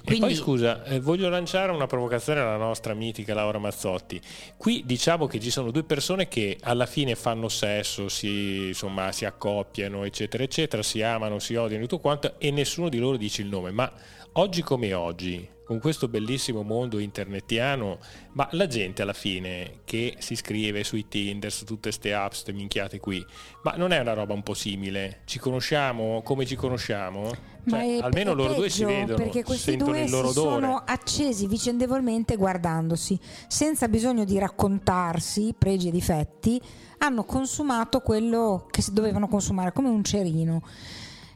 [0.05, 0.25] quindi...
[0.25, 4.21] E poi scusa, eh, voglio lanciare una provocazione alla nostra mitica Laura Mazzotti.
[4.57, 9.25] Qui diciamo che ci sono due persone che alla fine fanno sesso, si, insomma, si
[9.25, 13.43] accoppiano, eccetera, eccetera, si amano, si odiano e tutto quanto, e nessuno di loro dice
[13.43, 13.71] il nome.
[13.71, 13.91] Ma
[14.33, 17.99] oggi come oggi, con questo bellissimo mondo internetiano,
[18.33, 22.53] ma la gente alla fine che si scrive sui Tinder, su tutte queste apps, queste
[22.53, 23.25] minchiate qui,
[23.63, 25.21] ma non è una roba un po' simile?
[25.25, 27.31] Ci conosciamo come ci conosciamo?
[27.65, 30.61] Cioè, almeno loro peggio, due si vedono, perché questi due il loro si odore.
[30.61, 36.61] sono accesi vicendevolmente guardandosi, senza bisogno di raccontarsi pregi e difetti,
[36.99, 40.63] hanno consumato quello che si dovevano consumare come un cerino.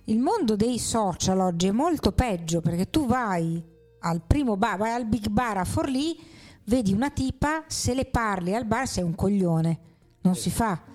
[0.04, 3.62] Il mondo dei social oggi è molto peggio perché tu vai
[4.00, 6.18] al primo bar, vai al big bar a Forlì,
[6.64, 9.78] vedi una tipa, se le parli al bar sei un coglione,
[10.20, 10.94] non si fa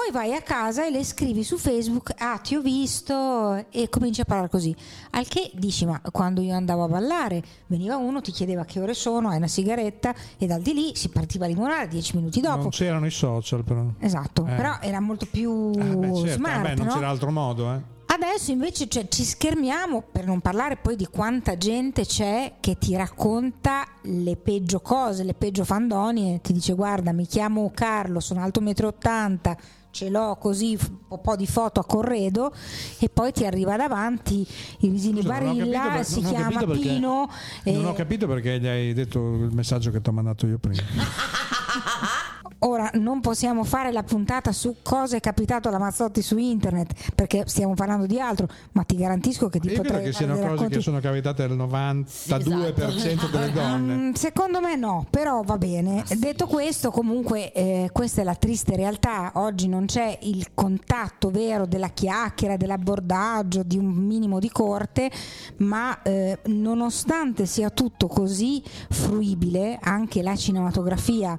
[0.00, 4.22] poi vai a casa e le scrivi su Facebook, ah ti ho visto e cominci
[4.22, 4.74] a parlare così.
[5.10, 8.94] Al che dici, ma quando io andavo a ballare veniva uno, ti chiedeva che ore
[8.94, 12.62] sono, hai una sigaretta e dal di lì si partiva a limonare dieci minuti dopo.
[12.62, 13.84] Non c'erano i social però.
[13.98, 14.54] Esatto, eh.
[14.54, 16.28] però era molto più ah, beh, certo.
[16.28, 16.62] smart.
[16.62, 16.94] Vabbè, non no?
[16.94, 17.80] c'era altro modo, eh.
[18.12, 22.96] Adesso invece cioè, ci schermiamo per non parlare poi di quanta gente c'è che ti
[22.96, 28.60] racconta le peggio cose, le peggio fandonie, ti dice guarda mi chiamo Carlo, sono alto
[28.60, 29.56] 1,80 m,
[29.92, 32.52] ce l'ho così un po' di foto a corredo
[32.98, 34.44] e poi ti arriva davanti
[34.80, 37.30] il Visini Barilla, per, si chiama Pino.
[37.62, 40.82] Non ho capito perché gli hai detto il messaggio che ti ho mandato io prima.
[42.60, 47.44] Ora non possiamo fare la puntata su cosa è capitato alla Mazzotti su internet perché
[47.46, 50.48] stiamo parlando di altro, ma ti garantisco che ti Io potrei credo che siano cose
[50.48, 50.74] racconti...
[50.74, 53.26] che sono capitate al 92% esatto.
[53.28, 53.94] delle donne.
[53.94, 56.04] Mm, secondo me no, però va bene.
[56.18, 59.32] Detto questo, comunque eh, questa è la triste realtà.
[59.36, 65.10] Oggi non c'è il contatto vero della chiacchiera, dell'abbordaggio, di un minimo di corte,
[65.58, 71.38] ma eh, nonostante sia tutto così fruibile, anche la cinematografia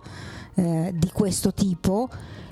[0.55, 2.09] eh, di questo tipo,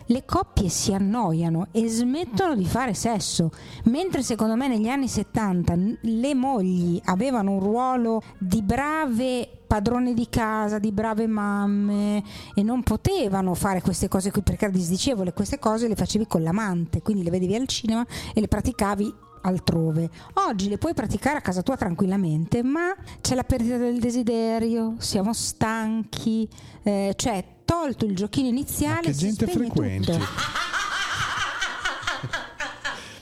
[0.09, 3.51] le coppie si annoiano e smettono di fare sesso,
[3.85, 10.27] mentre secondo me negli anni 70 le mogli avevano un ruolo di brave padrone di
[10.27, 12.23] casa, di brave mamme
[12.55, 16.41] e non potevano fare queste cose qui perché era disdicevole, queste cose le facevi con
[16.41, 20.09] l'amante, quindi le vedevi al cinema e le praticavi altrove.
[20.47, 25.33] Oggi le puoi praticare a casa tua tranquillamente, ma c'è la perdita del desiderio, siamo
[25.33, 26.49] stanchi,
[26.81, 28.95] eh, cioè tolto il giochino iniziale.
[28.95, 30.11] Ma che gente frequenti.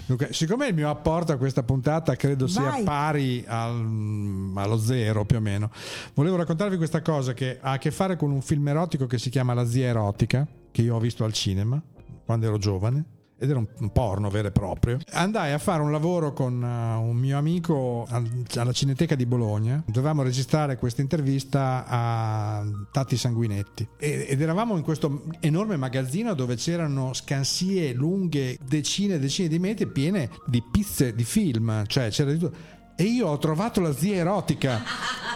[0.06, 2.84] Luca, siccome il mio apporto a questa puntata credo sia Vai.
[2.84, 5.70] pari al, allo zero più o meno,
[6.14, 9.30] volevo raccontarvi questa cosa che ha a che fare con un film erotico che si
[9.30, 11.82] chiama La zia erotica, che io ho visto al cinema
[12.24, 14.98] quando ero giovane ed era un porno vero e proprio.
[15.12, 19.84] Andai a fare un lavoro con uh, un mio amico alla Cineteca di Bologna.
[19.86, 27.14] Dovevamo registrare questa intervista a Tatti Sanguinetti ed eravamo in questo enorme magazzino dove c'erano
[27.14, 32.38] scansie lunghe decine e decine di metri piene di pizze di film, cioè c'era di
[32.38, 34.82] tutto e io ho trovato la zia erotica.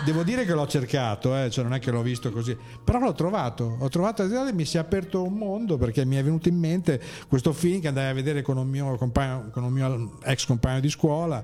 [0.03, 3.13] Devo dire che l'ho cercato, eh, cioè non è che l'ho visto così, però l'ho
[3.13, 3.77] trovato.
[3.79, 6.49] Ho trovato la zia e mi si è aperto un mondo perché mi è venuto
[6.49, 10.17] in mente questo film che andai a vedere con un mio, compagno, con un mio
[10.23, 11.43] ex compagno di scuola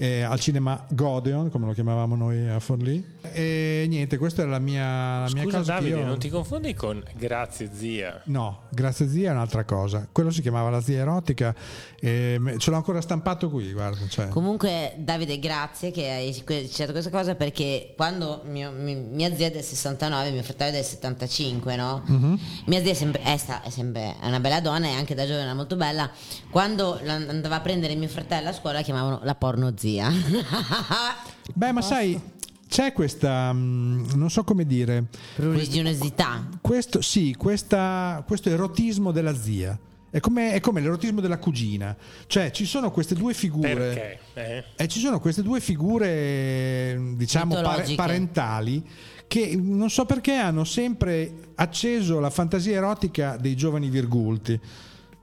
[0.00, 3.04] eh, al cinema Godeon, come lo chiamavamo noi a Forlì.
[3.32, 5.72] E niente, questa era la mia, la Scusa, mia cosa.
[5.72, 6.04] Davide, io...
[6.04, 8.22] non ti confondi con Grazie zia?
[8.26, 10.06] No, Grazie zia è un'altra cosa.
[10.12, 11.52] Quello si chiamava la zia erotica.
[12.00, 14.06] E ce l'ho ancora stampato qui, guarda.
[14.06, 14.28] Cioè.
[14.28, 16.32] Comunque, Davide, grazie che hai
[16.68, 20.84] citato questa cosa perché quando mio, mia zia è del 69, mio fratello è del
[20.84, 22.04] 75, no?
[22.08, 22.34] Mm-hmm.
[22.66, 25.42] Mia zia è, sempre, è, sta, è sempre una bella donna e anche da giovane
[25.42, 26.08] era molto bella.
[26.50, 29.86] Quando andava a prendere mio fratello a scuola la chiamavano la porno zia.
[31.54, 32.20] Beh, ma sai,
[32.68, 36.46] c'è questa, mm, non so come dire, Pruriginosità.
[36.60, 39.78] questo, sì, questa- questo erotismo della zia.
[40.10, 41.94] È come, è come l'erotismo della cugina.
[42.26, 43.74] Cioè, ci sono queste due figure.
[43.74, 44.18] Perché?
[44.34, 44.64] Eh?
[44.84, 48.82] E ci sono queste due figure, diciamo, pare- parentali
[49.26, 54.58] che non so perché hanno sempre acceso la fantasia erotica dei giovani virgulti.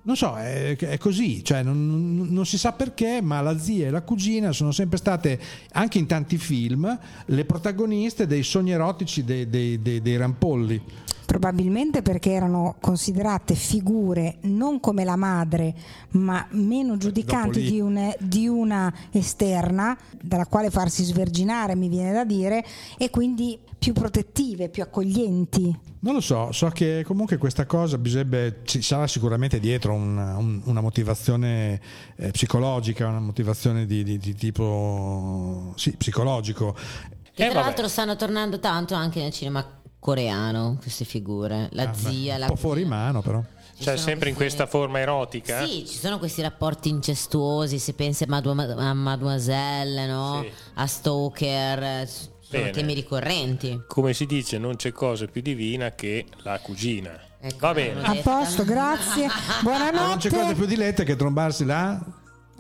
[0.06, 3.90] Non so, è, è così, cioè non, non- si sa perché, ma la zia e
[3.90, 5.40] la cugina sono sempre state,
[5.72, 10.80] anche in tanti film, le protagoniste dei sogni erotici dei, dei- dei- dei rampolli.
[11.26, 15.74] Probabilmente perché erano considerate figure non come la madre,
[16.12, 22.24] ma meno giudicanti di, un- di una esterna, dalla quale farsi sverginare, mi viene da
[22.24, 22.64] dire,
[22.98, 25.80] e quindi più protettive, più accoglienti.
[26.00, 30.62] Non lo so, so che comunque questa cosa bisognerebbe, ci sarà sicuramente dietro una, un-
[30.66, 31.82] una motivazione
[32.18, 36.76] eh, psicologica, una motivazione di, di- di tipo sì, psicologico.
[36.76, 37.66] Che Eh, tra vabbè.
[37.66, 39.66] l'altro stanno tornando tanto anche nel cinema
[40.06, 41.68] coreano, queste figure.
[41.72, 43.42] La Ah, beh, zia, la un po' fuori mano però.
[43.76, 45.66] Ci Cioè, sempre in queste- questa forma erotica?
[45.66, 50.42] Sì, ci sono questi rapporti incestuosi, se pensi a, Madua- a Mademoiselle, no?
[50.44, 50.52] Sì.
[50.76, 52.70] a Stalker, eh, sono Bene.
[52.70, 53.82] temi ricorrenti.
[53.88, 57.20] Come si dice, non c'è cosa più divina che la cugina.
[57.42, 58.02] Ecco, Va bene.
[58.04, 59.28] A posto, grazie.
[59.64, 60.54] Ma non c'è cosa Buonanotte.
[60.56, 62.00] più diletta che trombarsi la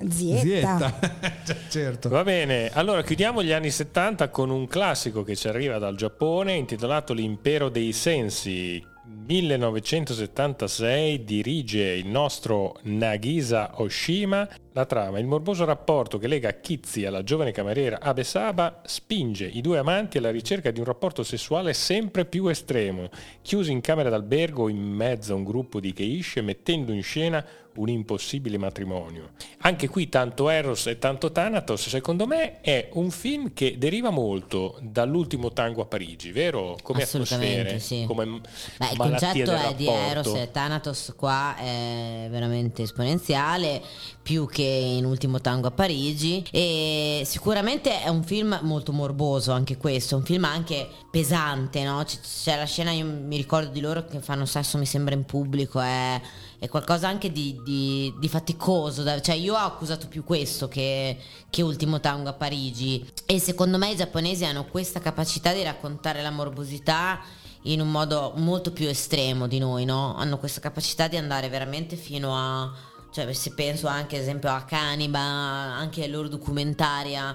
[0.09, 0.77] Zietta.
[0.77, 1.43] zietta.
[1.45, 2.09] Cioè, certo.
[2.09, 6.53] Va bene, allora chiudiamo gli anni 70 con un classico che ci arriva dal Giappone
[6.53, 8.83] intitolato L'impero dei sensi.
[9.27, 14.47] 1976 dirige il nostro Nagisa Oshima.
[14.75, 19.61] La trama, il morboso rapporto che lega Kitsi alla giovane cameriera Abe Saba spinge i
[19.61, 23.07] due amanti alla ricerca di un rapporto sessuale sempre più estremo,
[23.41, 27.89] chiusi in camera d'albergo in mezzo a un gruppo di geishe mettendo in scena un
[27.89, 29.31] impossibile matrimonio.
[29.59, 34.77] Anche qui tanto Eros e tanto Thanatos, secondo me è un film che deriva molto
[34.81, 36.77] dall'ultimo tango a Parigi, vero?
[36.81, 38.05] Come atmosfere, sì.
[38.07, 39.87] come Beh, il concetto è di.
[39.87, 43.81] Eros e Thanatos qua è veramente esponenziale,
[44.25, 49.77] più che in Ultimo Tango a Parigi e sicuramente è un film molto morboso anche
[49.77, 52.03] questo, un film anche pesante, no?
[52.03, 55.25] C- C'è la scena, io mi ricordo di loro che fanno sesso mi sembra in
[55.25, 56.19] pubblico, è,
[56.57, 61.19] è qualcosa anche di, di- di faticoso, da- cioè io ho accusato più questo che,
[61.47, 66.23] che Ultimo Tango a Parigi e secondo me i giapponesi hanno questa capacità di raccontare
[66.23, 67.19] la morbosità
[67.67, 70.15] in un modo molto più estremo di noi, no?
[70.15, 74.63] Hanno questa capacità di andare veramente fino a cioè se penso anche ad esempio a
[74.63, 77.33] Caniba, anche ai loro documentari, a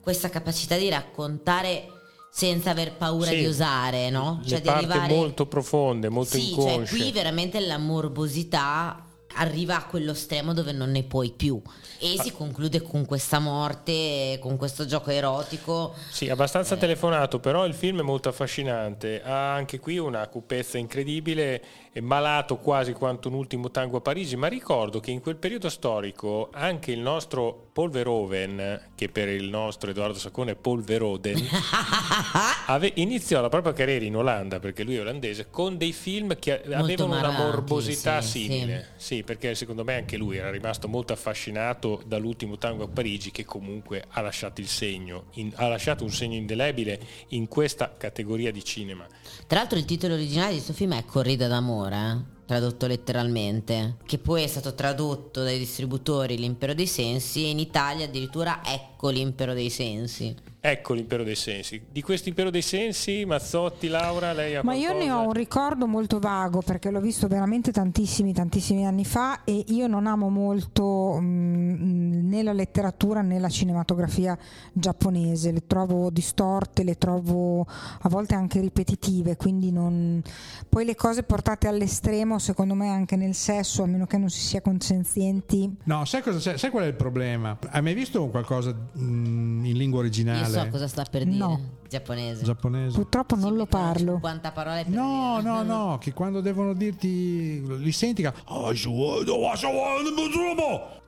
[0.00, 1.86] questa capacità di raccontare
[2.32, 3.36] senza aver paura Sì.
[3.36, 4.40] di osare, no?
[4.44, 6.96] Cioè di arrivare molto profonde, molto Sì, cioè inconsce.
[6.96, 11.60] qui veramente la morbosità arriva a quello stremo dove non ne puoi più
[11.98, 12.22] e Ah.
[12.22, 15.94] si conclude con questa morte, con questo gioco erotico.
[16.10, 19.22] Sì, abbastanza telefonato, però il film è molto affascinante.
[19.22, 21.62] Ha anche qui una cupezza incredibile,
[21.92, 25.68] è malato quasi quanto un ultimo tango a Parigi, ma ricordo che in quel periodo
[25.68, 31.36] storico anche il nostro Paul Verhoeven, che per il nostro Edoardo Saccone è Paul Veroden,
[32.66, 36.62] ave- iniziò la propria carriera in Olanda, perché lui è olandese, con dei film che
[36.62, 38.88] avevano una marranti, morbosità sì, simile.
[38.96, 43.44] Sì, perché secondo me anche lui era rimasto molto affascinato dall'ultimo tango a Parigi che
[43.44, 48.64] comunque ha lasciato il segno, in- ha lasciato un segno indelebile in questa categoria di
[48.64, 49.06] cinema.
[49.46, 54.18] Tra l'altro il titolo originale di questo film è Corrida d'amore, eh, tradotto letteralmente, che
[54.18, 58.60] poi è stato tradotto dai distributori L'impero dei sensi e in Italia addirittura
[59.00, 60.36] Ecco l'impero dei sensi.
[60.62, 61.80] Ecco l'impero dei sensi.
[61.90, 65.86] Di questo impero dei sensi, Mazzotti, Laura, lei ha Ma io ne ho un ricordo
[65.86, 71.16] molto vago perché l'ho visto veramente tantissimi, tantissimi anni fa e io non amo molto
[71.18, 74.36] mm, né la letteratura né la cinematografia
[74.74, 80.20] giapponese, le trovo distorte, le trovo a volte anche ripetitive, quindi non...
[80.68, 84.40] poi le cose portate all'estremo secondo me anche nel sesso, a meno che non si
[84.40, 85.74] sia consenzienti.
[85.84, 86.58] No, sai, cosa, c'è?
[86.58, 87.56] sai qual è il problema?
[87.70, 90.40] Hai mai visto qualcosa mm, in lingua originale?
[90.40, 91.60] Io so cosa sta per dire, No.
[91.90, 92.44] Giapponese.
[92.44, 92.94] Giapponese?
[92.96, 94.12] Purtroppo non lo parlo.
[94.14, 95.52] 50 parole per No, dire.
[95.52, 98.28] no, no, che quando devono dirti, li senti che...
[98.28, 98.72] "Ah,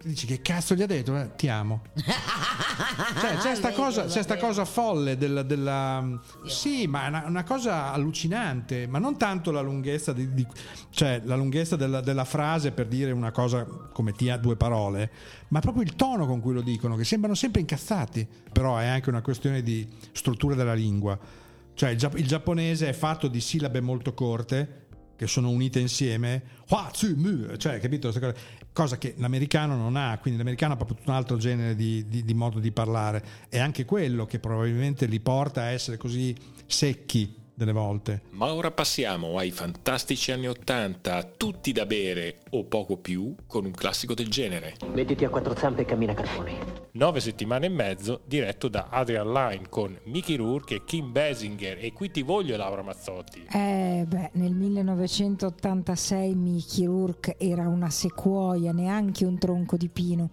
[0.04, 1.16] Dici che cazzo gli ha detto?
[1.16, 1.82] Eh, ti amo.
[3.20, 7.44] Cioè, c'è sta cosa, c'è sta cosa folle della, della- Sì, ma è una, una
[7.44, 10.46] cosa allucinante, ma non tanto la lunghezza, di, di-
[10.90, 15.10] cioè, la lunghezza della, della frase per dire una cosa come ti ha due parole,
[15.48, 18.26] ma proprio il tono con cui lo dicono, che sembrano sempre incazzati.
[18.52, 21.18] Però è anche una questione di struttura della lingua.
[21.74, 24.80] Cioè, il, gia- il giapponese è fatto di sillabe molto corte
[25.16, 26.42] che sono unite insieme,
[27.56, 28.12] cioè, capito?
[28.72, 32.34] Cosa che l'americano non ha, quindi l'americano ha proprio un altro genere di, di, di
[32.34, 36.34] modo di parlare, è anche quello che probabilmente li porta a essere così
[36.66, 38.22] secchi delle volte.
[38.30, 43.72] Ma ora passiamo ai fantastici anni Ottanta, tutti da bere o poco più, con un
[43.72, 44.74] classico del genere.
[44.92, 46.56] Mettiti a quattro zampe e cammina cartoni.
[46.92, 51.78] Nove settimane e mezzo, diretto da Adrian Lyne con Mickey Rourke e Kim Basinger.
[51.80, 53.46] E qui ti voglio, Laura Mazzotti.
[53.50, 60.30] Eh beh, nel 1986 Mickey Rourke era una sequoia, neanche un tronco di pino.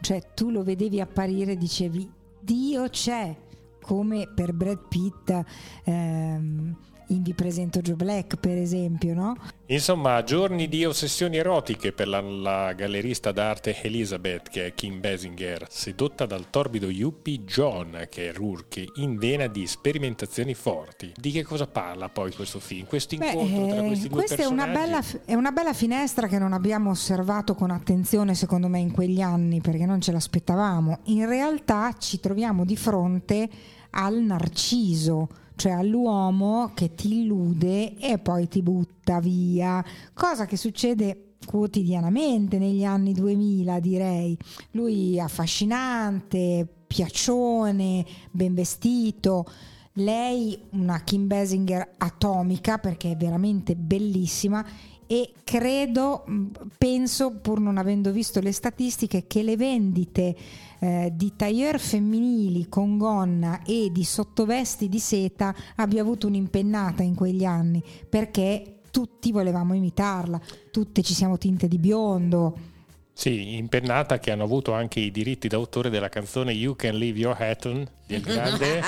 [0.00, 2.10] Cioè tu lo vedevi apparire e dicevi,
[2.40, 3.34] Dio c'è!
[3.82, 5.44] Come per Brad Pitt
[5.84, 6.76] ehm,
[7.14, 9.36] in Vi presento Joe Black per esempio no?
[9.66, 15.66] insomma giorni di ossessioni erotiche per la, la, gallerista d'arte Elizabeth che è Kim Basinger
[15.68, 21.12] sedotta dal torbido yuppie John che è Rourke in vena di sperimentazioni forti.
[21.16, 24.72] Di che cosa parla poi questo film questo incontro tra questi due questa personaggi è
[24.72, 28.92] una, bella, è una bella finestra che non abbiamo osservato con attenzione secondo me in
[28.92, 31.00] quegli anni perché non ce l'aspettavamo.
[31.04, 33.48] In realtà ci troviamo di fronte
[33.90, 39.84] al narciso, cioè all'uomo che ti illude e poi ti butta via,
[40.14, 44.36] cosa che succede quotidianamente negli anni 2000 direi.
[44.72, 49.46] Lui affascinante, piaccione, ben vestito.
[49.96, 54.64] Lei una Kim Basinger atomica perché è veramente bellissima
[55.06, 56.24] e credo,
[56.78, 60.34] penso pur non avendo visto le statistiche, che le vendite
[60.82, 67.14] eh, di tailleur femminili con gonna e di sottovesti di seta abbia avuto un'impennata in
[67.14, 70.40] quegli anni perché tutti volevamo imitarla,
[70.72, 72.70] tutte ci siamo tinte di biondo.
[73.12, 77.40] Sì, impennata che hanno avuto anche i diritti d'autore della canzone You Can Leave Your
[77.40, 78.82] Hat On del grande,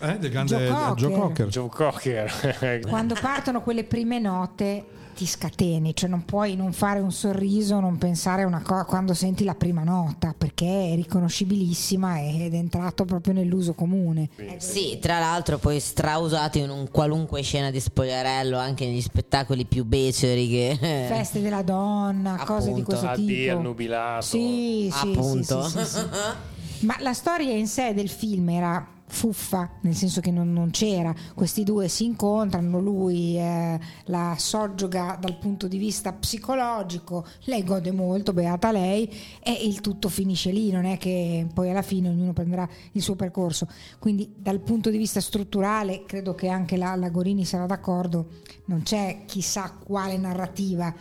[0.00, 1.48] eh, del grande Joe Cocker.
[1.48, 2.30] Joe Cocker.
[2.30, 2.80] Joe Cocker.
[2.88, 4.84] Quando partono quelle prime note
[5.14, 9.14] ti scateni, cioè non puoi non fare un sorriso, non pensare a una cosa quando
[9.14, 14.28] senti la prima nota, perché è riconoscibilissima ed è entrato proprio nell'uso comune.
[14.58, 19.84] Sì, tra l'altro poi strausato in un qualunque scena di spogliarello, anche negli spettacoli più
[19.84, 20.76] beceri che...
[21.08, 22.84] Feste della donna, cose di Appunto.
[22.84, 23.56] questo Addio tipo.
[23.56, 24.22] al nubilato.
[24.26, 25.62] Sì, sì, Appunto.
[25.68, 26.86] sì, sì, sì, sì.
[26.86, 31.14] Ma la storia in sé del film era fuffa, nel senso che non, non c'era.
[31.34, 37.92] Questi due si incontrano, lui eh, la soggioga dal punto di vista psicologico, lei gode
[37.92, 39.08] molto, beata lei,
[39.42, 43.14] e il tutto finisce lì, non è che poi alla fine ognuno prenderà il suo
[43.14, 43.68] percorso.
[43.98, 48.28] Quindi dal punto di vista strutturale, credo che anche la, Gorini sarà d'accordo,
[48.64, 50.92] non c'è chissà quale narrativa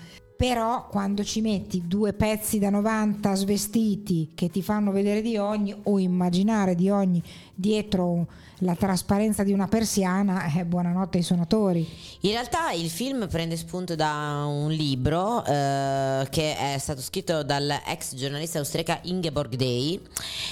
[0.42, 5.72] però quando ci metti due pezzi da 90 svestiti che ti fanno vedere di ogni
[5.84, 7.22] o immaginare di ogni
[7.54, 8.26] dietro
[8.64, 11.88] la trasparenza di una persiana, eh, buonanotte ai suonatori.
[12.22, 18.16] In realtà il film prende spunto da un libro eh, che è stato scritto dall'ex
[18.16, 20.00] giornalista austriaca Ingeborg Day,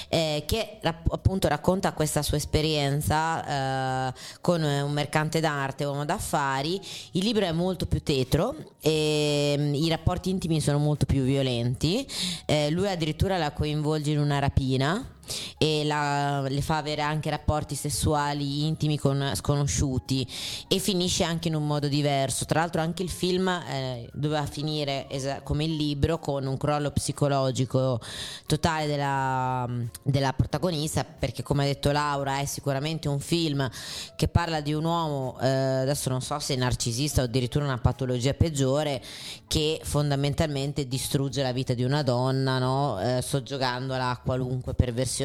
[0.08, 6.80] eh, che rapp- appunto racconta questa sua esperienza eh, con un mercante d'arte, uomo d'affari.
[7.12, 12.06] Il libro è molto più tetro e mm, i rapporti intimi sono molto più violenti.
[12.46, 15.18] Eh, lui addirittura la coinvolge in una rapina
[15.58, 20.26] e la- le fa avere anche rapporti sessuali intimi con sconosciuti
[20.68, 22.44] e finisce anche in un modo diverso.
[22.44, 26.90] Tra l'altro anche il film eh, doveva finire esa- come il libro con un crollo
[26.90, 28.00] psicologico
[28.46, 29.68] totale della,
[30.02, 33.68] della protagonista perché come ha detto Laura è sicuramente un film
[34.16, 38.34] che parla di un uomo, eh, adesso non so se narcisista o addirittura una patologia
[38.34, 39.02] peggiore,
[39.46, 43.00] che fondamentalmente distrugge la vita di una donna, no?
[43.00, 45.19] Eh, soggiogandola a qualunque perversione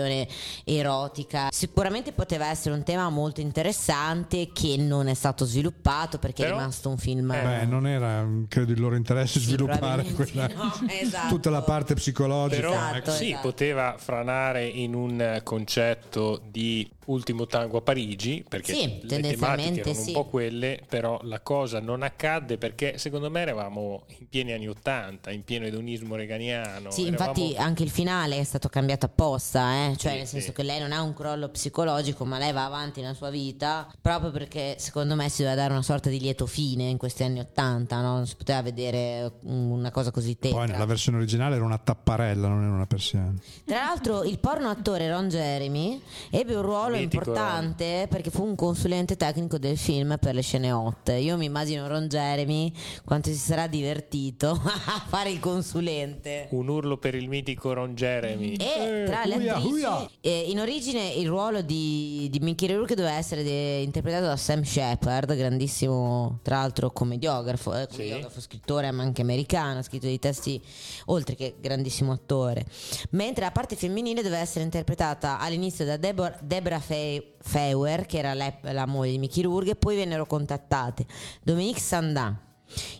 [0.63, 1.49] erotica.
[1.51, 6.59] Sicuramente poteva essere un tema molto interessante che non è stato sviluppato perché Però- è
[6.59, 7.31] rimasto un film...
[7.31, 11.27] Eh, Beh, non era credo il loro interesse Sì, sviluppare quella- no, esatto.
[11.29, 12.61] tutta la parte psicologica.
[12.61, 13.47] Però Esatto, sì, esatto.
[13.47, 19.93] poteva franare in un concetto di ultimo tango a Parigi, perché Sì, le tematiche erano
[19.93, 20.07] sì.
[20.07, 24.67] un po' quelle, però la cosa non accadde perché secondo me eravamo in pieni anni
[24.67, 26.89] Ottanta, in pieno edonismo reganiano.
[26.89, 29.84] Sì, eravamo- infatti anche il finale è stato cambiato apposta, eh?
[29.97, 30.53] Cioè Sì, nel senso sì.
[30.53, 34.31] che lei non ha un crollo psicologico, ma lei va avanti nella sua vita proprio
[34.31, 38.01] perché secondo me si doveva dare una sorta di lieto fine in questi anni Ottanta,
[38.01, 38.13] no?
[38.15, 40.65] non si poteva vedere una cosa così Poi tetra.
[40.65, 43.33] nella versione originale era una tapparella, non era una persiana.
[43.65, 48.55] Tra l'altro il porno attore Ron Jeremy ebbe un ruolo mitico- importante perché fu un
[48.55, 51.09] consulente tecnico del film per le scene hot.
[51.19, 52.71] Io mi immagino Ron Jeremy
[53.03, 56.47] quanto si sarà divertito a fare il consulente.
[56.51, 58.53] Un urlo per il mitico Ron Jeremy.
[58.55, 60.09] E tra le attrici, uia.
[60.21, 64.63] eh, in origine il ruolo di, di Mickey Rourke doveva essere de- interpretato da Sam
[64.63, 70.61] Shepard, grandissimo tra l'altro commediografo, eh, commediografo, scrittore ma anche americano, ha scritto dei testi
[71.05, 72.65] oltre che grandissimo attore.
[73.11, 78.33] Mentre la parte femminile doveva essere interpretata all'inizio da Debor- Deborah Fe- Feuer, che era
[78.33, 81.05] la, la moglie di Mickey Rourke, e poi vennero contattate
[81.43, 82.43] Dominique Sandin.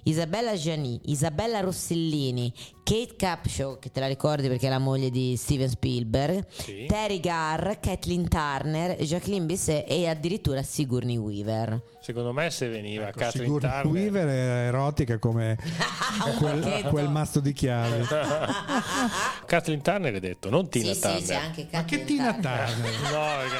[0.03, 2.51] Isabella Gianni, Isabella Rossellini,
[2.83, 6.85] Kate Capshaw, che te la ricordi perché è la moglie di Steven Spielberg, Sì.
[6.87, 11.81] Terry Garr, Kathleen Turner, Jacqueline Bisset e addirittura Sigourney Weaver.
[12.01, 15.57] Secondo me se veniva Catherine Sigourney Turner Weaver è erotica come
[16.37, 18.05] quel, quel mazzo di chiavi.
[19.45, 21.19] Kathleen Turner è detto, non Tina sì, Turner.
[21.21, 22.69] sì, c'è anche Ma che Kathleen Tina Turner.
[22.71, 22.93] Turner?
[23.15, 23.57] No, perché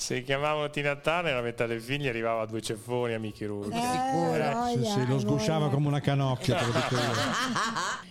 [0.00, 3.76] se chiamavano Tina Turner la metà dei figli arrivava a due ceffoni a Mickey Rourke.
[3.76, 7.12] Eh, Sì, sì, lo sgusciava come una canocchia, te lo dico io.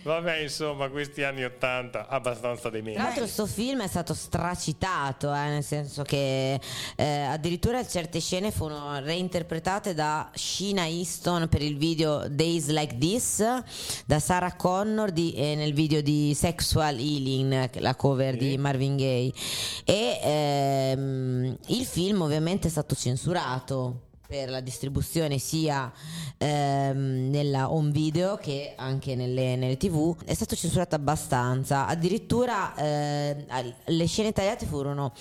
[0.02, 2.98] Vabbè, insomma, questi anni 80 abbastanza Tra dementi.
[3.00, 6.60] l'altro questo film è stato stracitato, eh, nel senso che
[6.94, 13.44] eh, addirittura certe scene furono reinterpretate da Sheena Easton per il video Days Like This,
[14.06, 19.32] da Sarah Connor di- eh, nel video di Sexual Healing, la cover di Marvin Gaye.
[19.84, 25.90] E ehm, il film ovviamente è stato censurato per la distribuzione sia
[26.36, 31.86] ehm, nella home video che anche nelle, nelle tv è stato censurato abbastanza.
[31.86, 35.12] Addirittura eh, le scene tagliate furono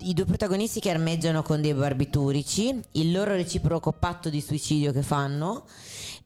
[0.00, 5.02] i due protagonisti che armeggiano con dei barbiturici il loro reciproco patto di suicidio che
[5.02, 5.64] fanno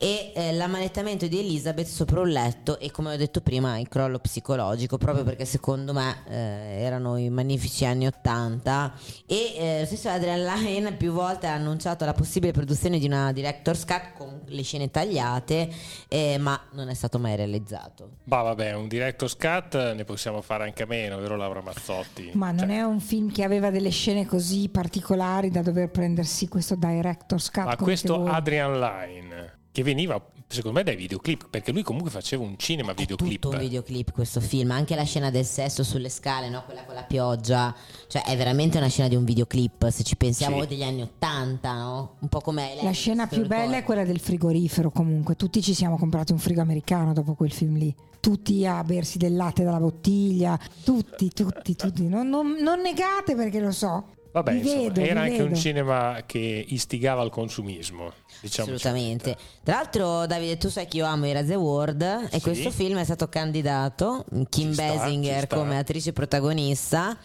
[0.01, 4.21] e eh, l'ammanettamento di Elizabeth sopra un letto e come ho detto prima il crollo
[4.21, 6.35] psicologico proprio perché secondo me eh,
[6.83, 8.93] erano i magnifici anni 80
[9.27, 13.33] e eh, lo stesso Adrian Lyne più volte ha annunciato la possibile produzione di una
[13.33, 15.69] director's cut con le scene tagliate
[16.07, 20.63] eh, ma non è stato mai realizzato Ma vabbè, un director's cut ne possiamo fare
[20.63, 22.31] anche a meno, vero Laura Mazzotti?
[22.35, 26.47] Ma non Cioè, è un film che aveva delle scene così particolari da dover prendersi
[26.47, 27.65] questo director's cut.
[27.65, 28.27] Ma questo.
[28.27, 33.41] Adrian Line, che veniva secondo me dai videoclip, perché lui comunque faceva un cinema videoclip.
[33.43, 36.65] tutto un videoclip questo film anche la scena del sesso sulle scale no?
[36.65, 37.73] quella con la pioggia
[38.09, 40.67] cioè è veramente una scena di un videoclip se ci pensiamo Sì.
[40.67, 42.17] degli anni 80 no?
[42.19, 45.97] un po' come La scena più bella è quella del frigorifero comunque, tutti ci siamo
[45.97, 50.59] comprati un frigo americano dopo quel film lì, tutti a bersi del latte dalla bottiglia,
[50.83, 54.17] tutti, tutti, tutti, non, non- non negate perché lo so.
[54.31, 55.61] Vabbè, insomma, vedo, era anche un vedo.
[55.61, 58.13] cinema che istigava al consumismo.
[58.41, 59.37] Diciamo Assolutamente.
[59.65, 62.41] Tra l'altro, Davide, tu sai che io amo i Razzie Award e Sì.
[62.41, 65.57] questo film è stato candidato Kim Ci sta, Basinger sta.
[65.57, 67.19] come attrice protagonista,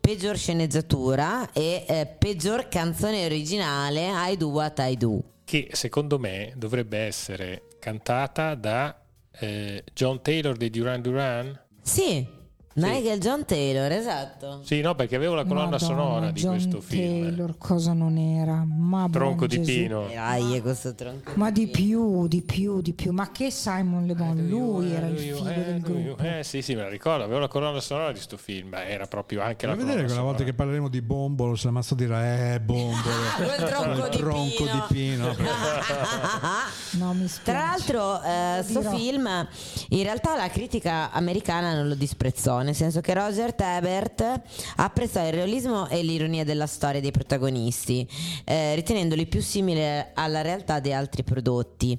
[0.00, 5.22] peggior sceneggiatura e eh, peggior canzone originale I Do What I Do.
[5.44, 8.96] Che secondo me dovrebbe essere cantata da
[9.40, 11.60] eh, John Taylor di Duran Duran.
[11.82, 12.24] Sì,
[12.80, 14.60] Nigel John Taylor, esatto.
[14.64, 17.22] Sì, no, perché avevo la colonna Madonna, sonora di John questo film.
[17.22, 18.64] Taylor, cosa non era?
[18.64, 19.72] Ma Tronco di Gesù.
[19.72, 20.06] Pino.
[20.12, 21.32] Dai, è questo tronco.
[21.34, 23.12] Ma di più, di più, di più.
[23.12, 24.46] Ma che Simon Le Bon?
[24.48, 26.22] Lui era il figlio del gruppo.
[26.22, 29.06] Eh sì, sì, me la ricordo, avevo la colonna sonora di sto film, ma era
[29.06, 32.60] proprio anche la vedere quella volta che parleremo di Bombolo, se la mazza dirà eh
[32.60, 32.98] Bombolo.
[33.36, 34.72] Quel tronco di tronco Pino.
[34.72, 35.36] di Pino.
[36.92, 37.42] No, mi spiace.
[37.44, 38.94] Tra l'altro, eh, sto dirò.
[38.96, 39.48] film
[39.90, 44.42] in realtà la critica americana non lo disprezzò, nel senso che Roger Ebert
[44.76, 48.08] apprezzò il realismo e l'ironia della storia dei protagonisti,
[48.44, 49.82] eh, ritenendoli più simili
[50.14, 51.98] alla realtà di altri prodotti.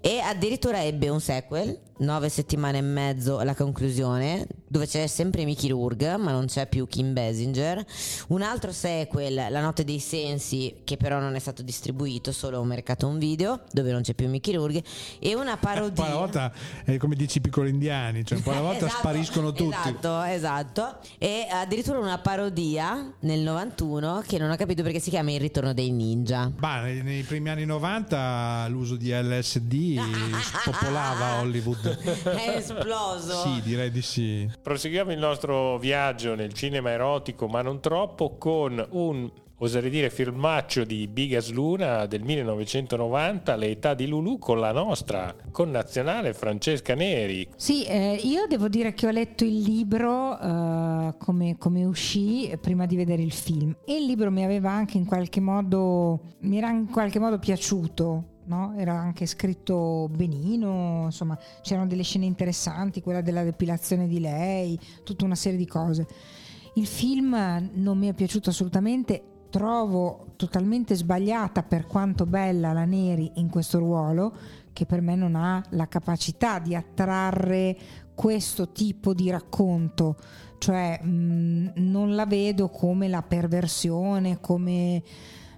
[0.00, 5.70] E addirittura ebbe un sequel, nove settimane e mezzo alla conclusione, dove c'è sempre Mickey
[5.70, 7.84] Rourke, ma non c'è più Kim Basinger.
[8.28, 12.66] Un altro sequel, La notte dei sensi, che però non è stato distribuito, solo un
[12.68, 14.82] mercato un video, dove non c'è più Mickey Rourke,
[15.18, 15.92] e una Un parodia.
[15.92, 16.52] po' alla volta
[16.84, 19.74] è come dici i piccoli indiani, cioè un po' alla volta Esatto, spariscono tutti.
[19.74, 20.96] Esatto, esatto.
[21.18, 25.72] E addirittura una parodia nel 91 che non ho capito perché si chiama Il ritorno
[25.72, 26.50] dei ninja.
[26.58, 30.00] Ma nei, nei primi anni 90 l'uso di LSD
[30.40, 31.91] spopolava Hollywood.
[32.24, 33.42] È esploso.
[33.42, 34.48] Sì, direi di sì.
[34.60, 40.84] Proseguiamo il nostro viaggio nel cinema erotico, ma non troppo, con un, oserei dire, filmaccio
[40.84, 47.48] di Bigas Luna del 1990, Le età di Lulu, con la nostra connazionale Francesca Neri.
[47.56, 52.86] Sì, eh, io devo dire che ho letto il libro eh, come, come uscì prima
[52.86, 56.70] di vedere il film e il libro mi aveva anche in qualche modo, mi era
[56.70, 58.30] in qualche modo piaciuto.
[58.44, 58.74] No?
[58.76, 65.24] Era anche scritto benino, insomma c'erano delle scene interessanti, quella della depilazione di lei, tutta
[65.24, 66.06] una serie di cose.
[66.74, 73.30] Il film non mi è piaciuto assolutamente, trovo totalmente sbagliata per quanto bella la Neri
[73.34, 74.34] in questo ruolo,
[74.72, 77.76] che per me non ha la capacità di attrarre
[78.14, 80.16] questo tipo di racconto,
[80.58, 85.02] cioè mh, non la vedo come la perversione, come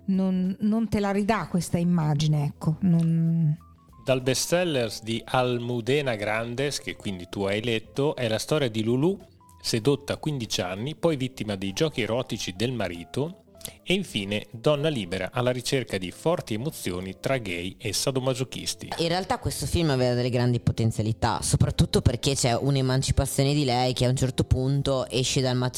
[0.07, 2.77] non, non te la ridà questa immagine, ecco.
[2.81, 3.57] Non...
[4.05, 9.19] Dal bestsellers di Almudena Grandes, che quindi tu hai letto, è la storia di Lulu,
[9.61, 13.45] sedotta a 15 anni, poi vittima dei giochi erotici del marito,
[13.83, 18.91] e infine donna libera alla ricerca di forti emozioni tra gay e sadomasochisti.
[18.99, 24.05] In realtà questo film aveva delle grandi potenzialità, soprattutto perché c'è un'emancipazione di lei che
[24.05, 25.73] a un certo punto esce dal matrimonio.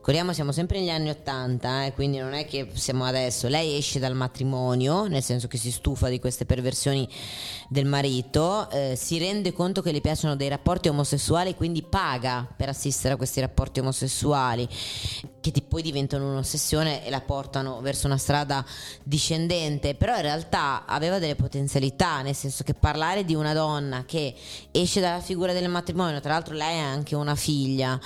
[0.00, 3.48] Ricordiamo, siamo sempre negli anni Ottanta, eh, quindi non è che siamo adesso.
[3.48, 7.06] Lei esce dal matrimonio, nel senso che si stufa di queste perversioni
[7.68, 12.70] del marito, eh, si rende conto che le piacciono dei rapporti omosessuali, quindi paga per
[12.70, 14.66] assistere a questi rapporti omosessuali,
[15.38, 18.64] che poi diventano un'ossessione e la portano verso una strada
[19.02, 19.94] discendente.
[19.94, 24.34] Però in realtà aveva delle potenzialità, nel senso che parlare di una donna che
[24.70, 28.00] esce dalla figura del matrimonio, tra l'altro lei ha anche una figlia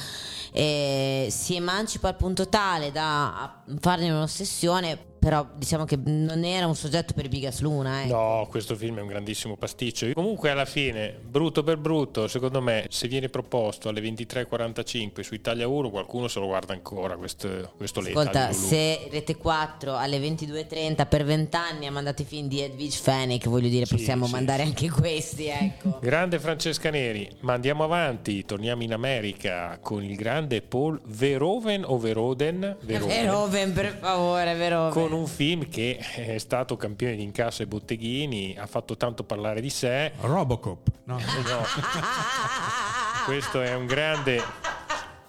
[0.56, 6.76] eh, si emancipa al punto tale da farne un'ossessione però diciamo che non era un
[6.76, 8.02] soggetto per Bigas Luna.
[8.02, 8.08] Eh.
[8.08, 10.12] No, questo film è un grandissimo pasticcio.
[10.12, 15.66] Comunque alla fine, brutto per brutto, secondo me, se viene proposto alle 23.45 su Italia
[15.66, 21.24] 1, qualcuno se lo guarda ancora questo, questo Ascolta, se Rete 4 alle 22.30 per
[21.24, 24.64] 20 anni ha mandato i film di Edwige Fennec, voglio dire, sì, possiamo sì, mandare
[24.64, 24.68] sì.
[24.68, 26.00] anche questi, ecco.
[26.02, 31.96] Grande Francesca Neri, ma andiamo avanti, torniamo in America con il grande Paul Verhoeven o
[31.96, 32.76] Veroden?
[32.82, 34.92] Veroven, Veroven per favore, Veroven.
[34.92, 39.60] Con un film che è stato campione di incasso ai botteghini, ha fatto tanto parlare
[39.60, 40.12] di sé.
[40.20, 41.18] Robocop, no?
[41.18, 41.62] no.
[43.26, 44.42] Questo è un grande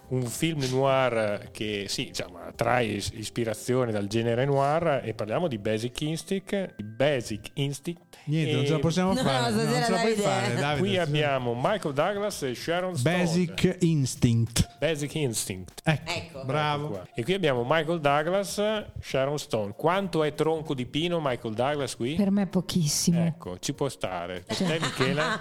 [0.08, 6.00] un film noir che sì, diciamo, trae ispirazione dal genere noir e parliamo di Basic
[6.02, 8.54] Instinct, Basic Instinct Niente, e...
[8.54, 9.50] non ce la possiamo no, fare.
[9.52, 10.54] No, non ce la puoi fare.
[10.54, 13.16] Davide, Qui abbiamo Michael Douglas e Sharon Stone.
[13.16, 14.76] Basic Instinct.
[14.78, 15.80] Basic Instinct.
[15.84, 16.44] Ecco, ecco.
[16.44, 17.02] bravo.
[17.02, 18.60] Ecco e qui abbiamo Michael Douglas,
[19.00, 19.74] Sharon Stone.
[19.76, 22.14] Quanto è tronco di pino Michael Douglas qui?
[22.14, 23.24] Per me pochissimo.
[23.24, 24.42] Ecco, ci può stare.
[24.44, 25.40] Per te Michela?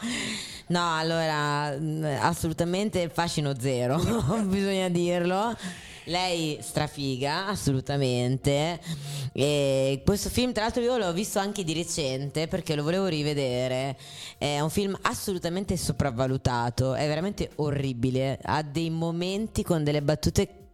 [0.67, 3.97] no, allora, mm, assolutamente fascino zero,
[4.55, 5.55] bisogna dirlo.
[6.05, 8.79] Lei strafiga, assolutamente.
[9.33, 13.97] E questo film, tra l'altro, io l'ho visto anche di recente perché lo volevo rivedere.
[14.37, 18.39] È un film assolutamente sopravvalutato, è veramente orribile.
[18.43, 20.64] Ha dei momenti con delle battute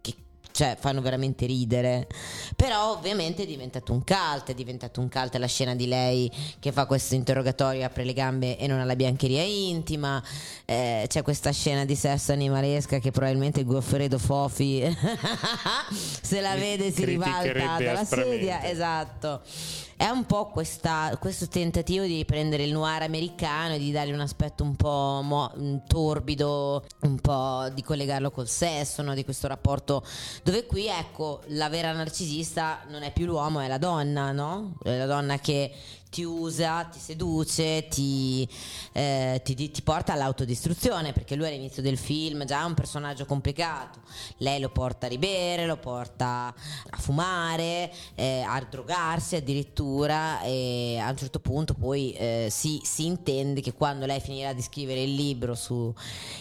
[0.52, 2.06] cioè fanno veramente ridere.
[2.54, 6.72] Però ovviamente è diventato un cult, è diventato un cult la scena di lei che
[6.72, 10.22] fa questo interrogatorio, apre le gambe e non ha la biancheria intima,
[10.64, 14.82] eh, c'è questa scena di sesso animalesca che probabilmente Goffredo Fofi
[16.22, 19.42] se la vede si ribalta dalla sedia, esatto
[20.02, 24.18] è un po' questa, questo tentativo di prendere il noir americano e di dargli un
[24.18, 29.14] aspetto un po' mo- mm, torbido, un po' di collegarlo col sesso, no?
[29.14, 30.04] di questo rapporto,
[30.42, 34.74] dove qui ecco la vera narcisista non è più l'uomo, è la donna, no?
[34.82, 35.72] È la donna che
[36.12, 38.46] ti usa, ti seduce, ti,
[38.92, 44.00] eh, ti, ti, porta all'autodistruzione, perché lui all'inizio del film già è un personaggio complicato,
[44.36, 46.54] lei lo porta a ribere, lo porta
[46.90, 53.06] a fumare, eh, a drogarsi addirittura e a un certo punto poi eh, si, si,
[53.06, 55.94] intende che quando lei finirà di scrivere il libro su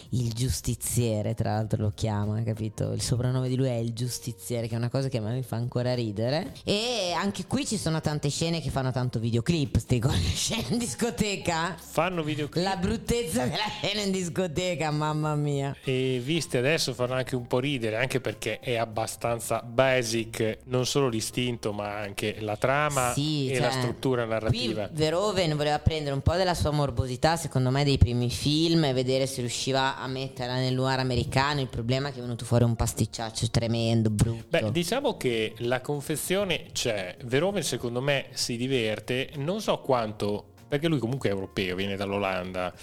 [0.10, 2.92] il giustiziere, tra l'altro lo chiama, capito?
[2.92, 5.44] Il soprannome di lui è il giustiziere, che è una cosa che a me mi
[5.44, 6.54] fa ancora ridere.
[6.66, 10.66] E anche qui ci sono tante scene che fanno tanto videoclip sti con le scene
[10.70, 11.76] in discoteca.
[11.78, 12.64] Fanno videoclip.
[12.64, 15.76] La bruttezza della scena in discoteca, mamma mia.
[15.84, 21.10] E viste adesso fanno anche un po' ridere, anche perché è abbastanza basic, non solo
[21.10, 24.88] l'istinto, ma anche la trama sì, e cioè, la struttura narrativa.
[24.88, 28.94] Qui Verhoeven voleva prendere un po' della sua morbosità, secondo me, dei primi film e
[28.94, 31.60] vedere se riusciva a metterla nel noir americano.
[31.60, 34.46] Il problema è che è venuto fuori un pasticciaccio tremendo, brutto.
[34.48, 37.16] Beh, diciamo che la confezione c'è.
[37.26, 39.30] Verhoeven, secondo me, si diverte.
[39.36, 42.74] Non non so quanto, perché lui comunque è europeo, viene dall'Olanda,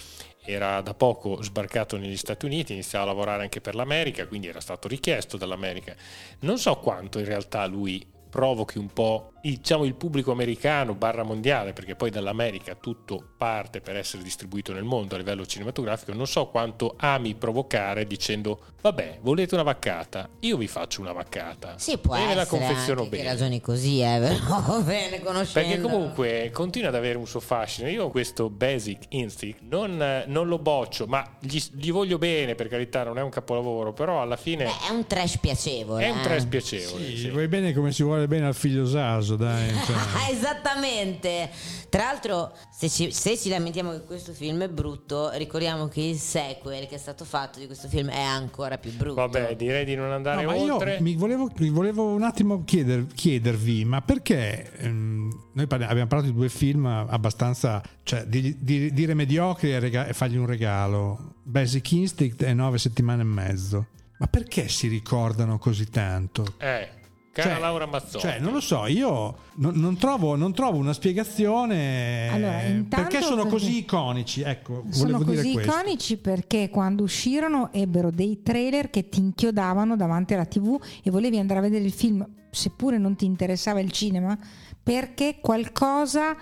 [0.45, 4.61] era da poco sbarcato negli Stati Uniti, iniziava a lavorare anche per l'America, quindi era
[4.61, 5.95] stato richiesto dall'America.
[6.41, 11.73] Non so quanto in realtà lui provochi un po' diciamo il pubblico americano barra mondiale,
[11.73, 16.47] perché poi dall'America tutto parte per essere distribuito nel mondo a livello cinematografico, non so
[16.47, 20.29] quanto ami provocare dicendo vabbè, volete una vaccata?
[20.41, 21.77] Io vi faccio una vaccata.
[21.77, 23.29] Sì, può e ve la confeziono anche che bene.
[23.29, 25.69] ragioni così, eh, però bene conoscendo.
[25.69, 27.89] Perché comunque continua ad avere un suo fascino.
[27.89, 32.55] Io ho questo basic instinct, non, eh, non lo boccio, ma gli, gli voglio bene,
[32.55, 36.05] per carità, non è un capolavoro, però alla fine Beh, è un trash piacevole.
[36.05, 36.23] è un eh.
[36.23, 37.05] trash piacevole.
[37.05, 37.29] Sì, sì.
[37.29, 39.73] vuoi bene come si vuole bene al figlio Saso, dai.
[39.85, 39.95] cioè.
[40.31, 41.49] Esattamente.
[41.89, 46.17] Tra l'altro, se ci, se ci lamentiamo che questo film è brutto, ricordiamo che il
[46.17, 49.15] sequel che è stato fatto di questo film è ancora più brutto.
[49.15, 50.99] Vabbè, direi di non andare No, ma io oltre.
[51.01, 56.31] mi volevo, mi volevo un attimo chieder- chiedervi, ma perché ehm, noi parli- abbiamo parlato
[56.31, 61.33] di due film abbastanza, cioè di, di- dire mediocri e, rega- e fargli un regalo,
[61.43, 63.87] Basic Instinct e nove settimane e mezzo.
[64.19, 66.45] Ma perché si ricordano così tanto?
[66.59, 66.89] Eh,
[67.31, 68.19] cara Cioè- Laura Mazzotti.
[68.19, 73.21] Cioè, non lo so, io non, non trovo, non trovo una spiegazione Allora, eh, perché
[73.21, 74.41] sono perché- così iconici.
[74.41, 79.95] Ecco, Sono volevo dire così iconici perché quando uscirono ebbero dei trailer che ti inchiodavano
[79.95, 83.91] davanti alla tv e volevi andare a vedere il film seppure non ti interessava il
[83.91, 84.37] cinema
[84.81, 86.35] perché qualcosa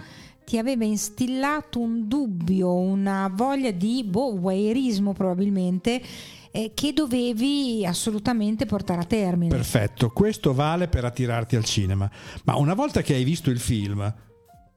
[0.46, 6.02] ti aveva instillato un dubbio, una voglia di boh, voyeurismo probabilmente
[6.52, 9.54] eh, che dovevi assolutamente portare a termine.
[9.54, 12.10] Perfetto, questo vale per attirarti al cinema.
[12.44, 14.14] Ma una volta che hai visto il film,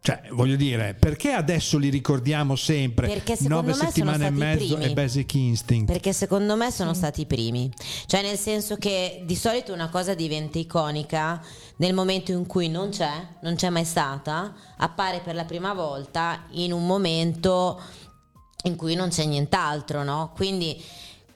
[0.03, 3.07] cioè, voglio dire, perché adesso li ricordiamo sempre?
[3.07, 4.91] Perché secondo Nove me sono settimane e mezzo primi.
[4.91, 5.93] e Basic Instinct.
[5.93, 7.71] Perché secondo me sono stati i primi.
[8.07, 11.45] Cioè, nel senso che di solito una cosa diventa iconica
[11.77, 13.12] nel momento in cui non c'è,
[13.43, 17.79] non c'è mai stata, appare per la prima volta in un momento
[18.64, 20.33] in cui non c'è nient'altro, no?
[20.35, 20.83] Quindi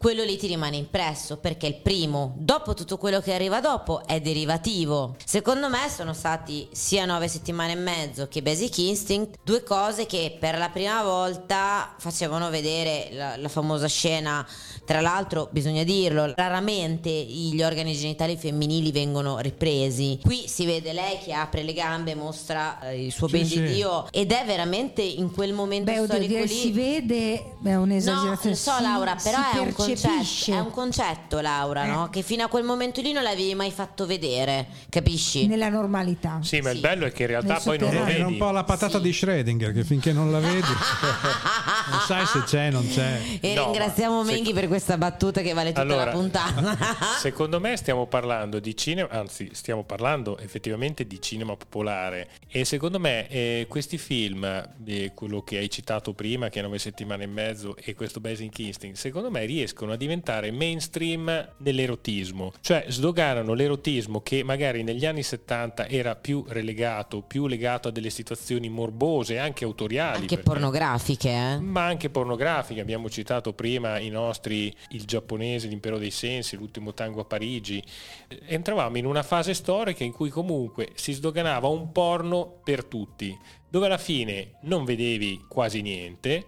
[0.05, 4.21] quello lì ti rimane impresso perché il primo, dopo tutto quello che arriva dopo, è
[4.21, 5.17] derivativo.
[5.25, 10.37] Secondo me sono stati sia nove settimane e mezzo che Basic Instinct, due cose che
[10.39, 14.47] per la prima volta facevano vedere la, la famosa scena.
[14.85, 20.19] Tra l'altro, bisogna dirlo, raramente gli organi genitali femminili vengono ripresi.
[20.23, 23.63] Qui si vede lei che apre le gambe, mostra eh, il suo Sì, ben sì.
[23.63, 26.55] di Dio ed è veramente in quel momento Beh, oddio, storico dire lì.
[26.55, 28.51] si vede è No, un'esagerazione.
[28.51, 30.53] lo so Laura, però si è un, concetto, percepisce.
[30.55, 31.89] è un concetto Laura, Eh.
[31.89, 32.09] no?
[32.11, 35.47] Che fino a quel momento lì non l'avevi mai fatto vedere, capisci?
[35.47, 36.39] nella normalità.
[36.43, 36.81] Sì, ma il Sì.
[36.83, 37.97] bello è che in realtà Nel poi non lo.
[38.01, 38.23] Era vedi.
[38.23, 39.03] un po' la patata Sì.
[39.03, 40.61] di Schrödinger che finché non la vedi
[41.91, 43.21] non sai se c'è non c'è.
[43.41, 46.77] E No, ringraziamo Menghi per questa battuta che vale tutta Allora, la puntata.
[47.19, 52.99] Secondo me stiamo parlando di cinema, anzi stiamo parlando effettivamente di cinema popolare e secondo
[52.99, 54.45] me eh, questi film,
[54.87, 58.59] eh, quello che hai citato prima che è nove settimane e mezzo e questo Basic
[58.61, 65.23] Instinct, secondo me riescono a diventare mainstream nell'erotismo, cioè sdoganano l'erotismo che magari negli anni
[65.23, 70.23] 70 era più relegato, più legato a delle situazioni morbose, anche autoriali.
[70.23, 71.59] Anche pornografiche, eh?
[71.59, 72.81] ma anche pornografiche.
[72.81, 77.83] Abbiamo citato prima i nostri, il giapponese, l'impero dei sensi, l'ultimo tango a Parigi.
[78.29, 83.37] Eh, Entravamo in una fase storica in cui comunque si sdoganava un porno per tutti,
[83.69, 86.47] dove alla fine non vedevi quasi niente,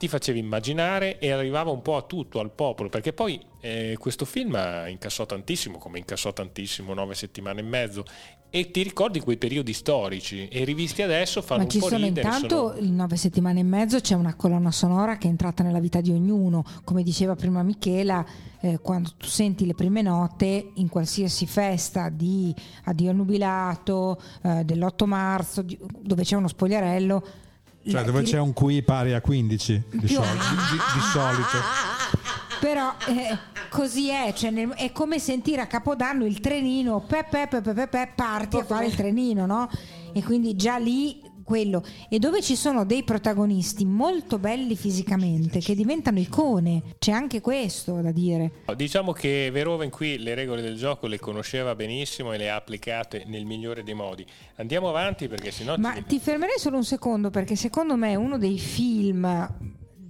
[0.00, 4.24] ti facevi immaginare e arrivava un po' a tutto, al popolo, perché poi eh, questo
[4.24, 8.04] film incassò tantissimo, come incassò tantissimo nove settimane e mezzo,
[8.48, 12.06] e ti ricordi quei periodi storici e rivisti adesso fanno Ma un ci po' sono
[12.06, 12.26] ridere.
[12.26, 15.80] intanto sono- in nove settimane e mezzo c'è una colonna sonora che è entrata nella
[15.80, 18.24] vita di ognuno, come diceva prima Michela,
[18.62, 24.64] eh, quando tu senti le prime note in qualsiasi festa di addio al nubilato, eh,
[24.64, 27.22] dell'8 marzo, di- dove c'è uno spogliarello.
[27.88, 31.58] Cioè dove c'è un qui pari a 15 di, soli- di- di solito.
[32.60, 33.38] Però eh,
[33.70, 37.72] così è, cioè nel- è come sentire a Capodanno il trenino, pe, pe, pe, pe,
[37.72, 39.70] pe, pe, parti a fare il trenino, no?
[40.12, 41.82] E quindi già lì quello.
[42.08, 48.00] E dove ci sono dei protagonisti molto belli fisicamente che diventano icone, c'è anche questo
[48.00, 48.62] da dire.
[48.76, 53.24] Diciamo che Verhoeven qui le regole del gioco le conosceva benissimo e le ha applicate
[53.26, 54.24] nel migliore dei modi.
[54.56, 58.38] Andiamo avanti perché sennò Ma ci- ti fermerei solo un secondo perché secondo me uno
[58.38, 59.48] dei film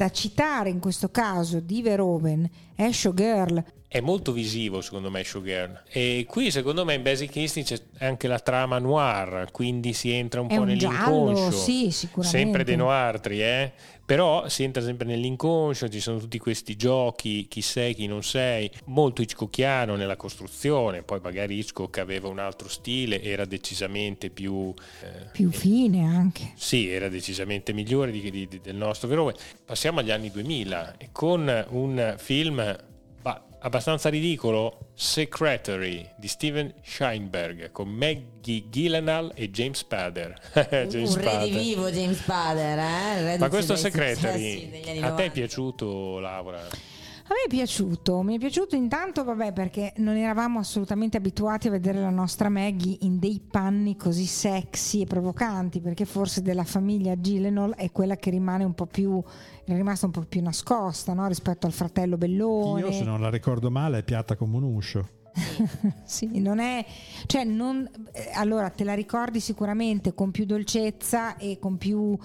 [0.00, 3.62] da citare in questo caso di Verhoeven è Showgirl.
[3.86, 5.82] è molto visivo secondo me Showgirl.
[5.90, 10.40] E qui secondo me in Basic Instinct c'è anche la trama noir, quindi si entra
[10.40, 11.34] un È po' un nell'inconscio.
[11.34, 12.38] giallo, sì, sicuramente.
[12.38, 13.72] Sempre dei noirtri, eh?
[14.10, 18.68] Però si entra sempre nell'inconscio, ci sono tutti questi giochi, chi sei, chi non sei,
[18.86, 24.74] molto Hitchcockiano nella costruzione, poi magari Hitchcock aveva un altro stile, era decisamente più...
[25.04, 26.54] eh, Più fine anche.
[26.56, 29.40] Sì, era decisamente migliore di- di- del nostro Verhoeven.
[29.64, 32.76] Passiamo agli anni 2000 e con un film
[33.60, 40.38] abbastanza ridicolo, Secretary di Steven Scheinberg con Maggie Gyllenhaal e James Spader.
[40.88, 43.38] James un re di vivo James Spader, eh?
[43.38, 45.30] Ma questo Secretary a te è 90.
[45.30, 46.66] piaciuto, Laura?
[47.30, 51.70] A me è piaciuto, mi è piaciuto intanto, vabbè, perché non eravamo assolutamente abituati a
[51.70, 57.14] vedere la nostra Maggie in dei panni così sexy e provocanti, perché forse della famiglia
[57.14, 59.22] Gyllenhaal è quella che rimane un po' più
[59.64, 61.28] è rimasta un po' più nascosta, no?
[61.28, 62.80] rispetto al fratello bellone.
[62.80, 65.08] Io, se non la ricordo male, è piatta come un uscio.
[66.04, 66.84] Sì, non è,
[67.26, 72.18] cioè non, eh, allora te la ricordi sicuramente con più dolcezza e con più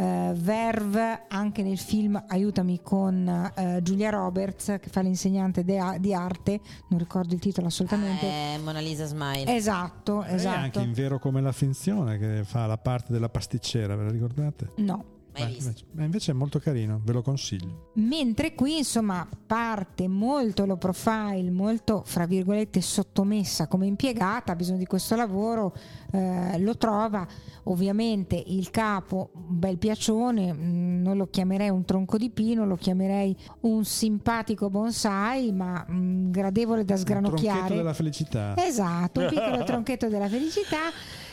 [0.00, 6.14] eh, verve anche nel film Aiutami con eh, Giulia Roberts che fa l'insegnante de- di
[6.14, 8.26] arte, non ricordo il titolo assolutamente.
[8.26, 9.54] Eh, Mona Lisa Smile.
[9.54, 10.56] Esatto, E esatto.
[10.58, 14.70] anche in vero come la finzione, che fa la parte della pasticcera, ve la ricordate?
[14.76, 15.04] No.
[15.44, 17.90] Beh, invece, invece è molto carino, ve lo consiglio.
[17.94, 24.78] Mentre qui insomma parte molto low profile, molto fra virgolette sottomessa come impiegata, ha bisogno
[24.78, 25.74] di questo lavoro,
[26.12, 27.26] eh, lo trova,
[27.64, 32.76] ovviamente il capo, un bel piacione, mh, non lo chiamerei un tronco di pino, lo
[32.76, 37.74] chiamerei un simpatico bonsai, ma mh, gradevole da Un tronchetto sgranocchiare.
[37.76, 38.54] della felicità.
[38.56, 40.78] Esatto, un piccolo tronchetto della felicità.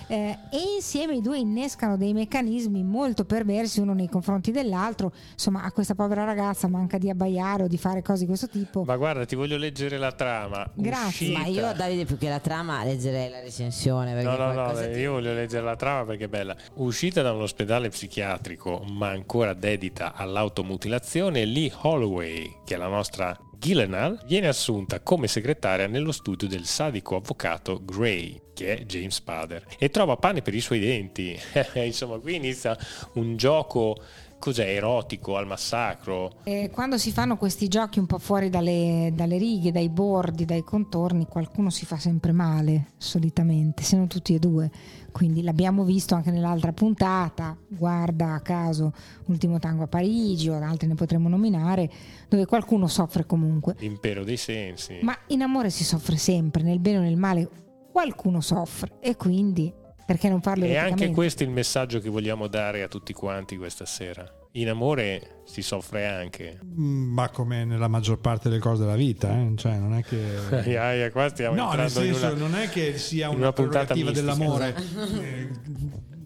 [0.08, 5.12] Eh, e insieme i due innescano dei meccanismi molto perversi uno nei confronti dell'altro.
[5.34, 8.84] Insomma, a questa povera ragazza manca di abbaiare o di fare cose di questo tipo.
[8.84, 10.70] Ma guarda, ti voglio leggere la trama.
[10.74, 11.08] Grazie.
[11.08, 14.22] Uscita- Ma io a Davide più che la trama leggerei la recensione.
[14.24, 16.56] No, no, no, ti- io voglio leggere la trama perché è bella.
[16.76, 23.38] Uscita da un ospedale psichiatrico, ma ancora dedita all'automutilazione, Lee Holloway, che è la nostra
[23.58, 29.64] Gyllenhaal, viene assunta come segretaria nello studio del sadico avvocato Gray, che è James Spader,
[29.78, 31.38] e trova pane per i suoi denti.
[31.86, 32.76] Insomma, qui inizia
[33.14, 34.02] un gioco,
[34.40, 36.38] cos'è, erotico al massacro.
[36.44, 40.64] E quando si fanno questi giochi un po' fuori dalle, dalle righe, dai bordi, dai
[40.64, 44.72] contorni, qualcuno si fa sempre male, solitamente, se non tutti e due.
[45.12, 48.92] Quindi l'abbiamo visto anche nell'altra puntata, guarda a caso
[49.26, 51.92] Ultimo Tango a Parigi o altri ne potremmo nominare,
[52.28, 53.76] dove qualcuno soffre comunque.
[53.78, 54.98] L'impero dei sensi.
[55.02, 57.66] Ma in amore si soffre sempre, nel bene o nel male
[57.98, 59.74] qualcuno soffre e quindi
[60.06, 63.58] perché non farlo E anche questo è il messaggio che vogliamo dare a tutti quanti
[63.58, 64.24] questa sera.
[64.52, 66.60] In amore si soffre anche.
[66.64, 69.54] Mm, Ma come nella maggior parte delle cose della vita, eh?
[69.56, 70.22] cioè non è che...
[70.64, 72.36] Aia, aia, qua stiamo No, nel senso una...
[72.36, 74.76] non è che sia una, una puntata prerogativa dell'amore
[75.20, 75.50] eh,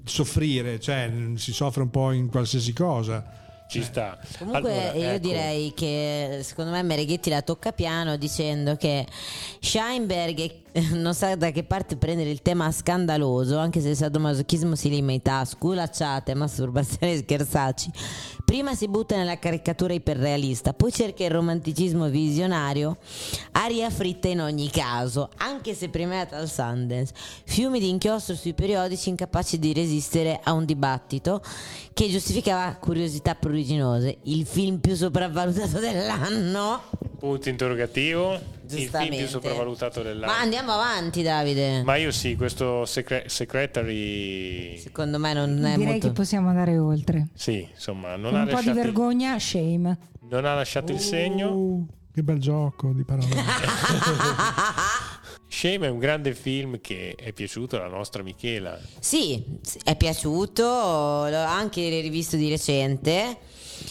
[0.03, 3.39] soffrire, cioè si soffre un po' in qualsiasi cosa.
[3.69, 4.19] Ci sta.
[4.37, 9.07] Comunque Allora, io ecco, direi che secondo me Mereghetti la tocca piano dicendo che
[9.61, 10.60] Scheinberg
[10.93, 15.39] non sa da che parte prendere il tema scandaloso, anche se il sadomasochismo si limita
[15.39, 17.91] a sculacciate, masturbazione e scherzacci.
[18.45, 22.97] Prima si butta nella caricatura iperrealista, poi cerca il romanticismo visionario,
[23.51, 27.13] aria fritta in ogni caso, anche se premiata al Sundance.
[27.45, 31.41] Fiumi di inchiostro sui periodici incapaci di resistere a un dibattito
[31.93, 34.17] che giustificava curiosità pruriginose.
[34.23, 36.81] Il film più sopravvalutato dell'anno.
[37.19, 38.60] Punto interrogativo.
[38.75, 39.17] Il film Giustamente.
[39.17, 40.31] più sopravvalutato dell'anno.
[40.31, 41.83] Ma andiamo avanti, Davide.
[41.83, 44.77] Ma io sì, questo secre- secretary.
[44.77, 46.07] Secondo me non è Direi molto.
[46.07, 47.27] che possiamo andare oltre.
[47.33, 49.97] Sì, insomma, non Con ha, un po' di lasciato il, vergogna, shame.
[50.29, 51.49] non ha lasciato il segno.
[51.51, 53.27] Uh, che bel gioco di parole.
[55.47, 58.79] Shame è un grande film che è piaciuto alla nostra Michela.
[58.99, 59.43] Sì,
[59.83, 63.37] è piaciuto, l'ho anche rivisto di recente.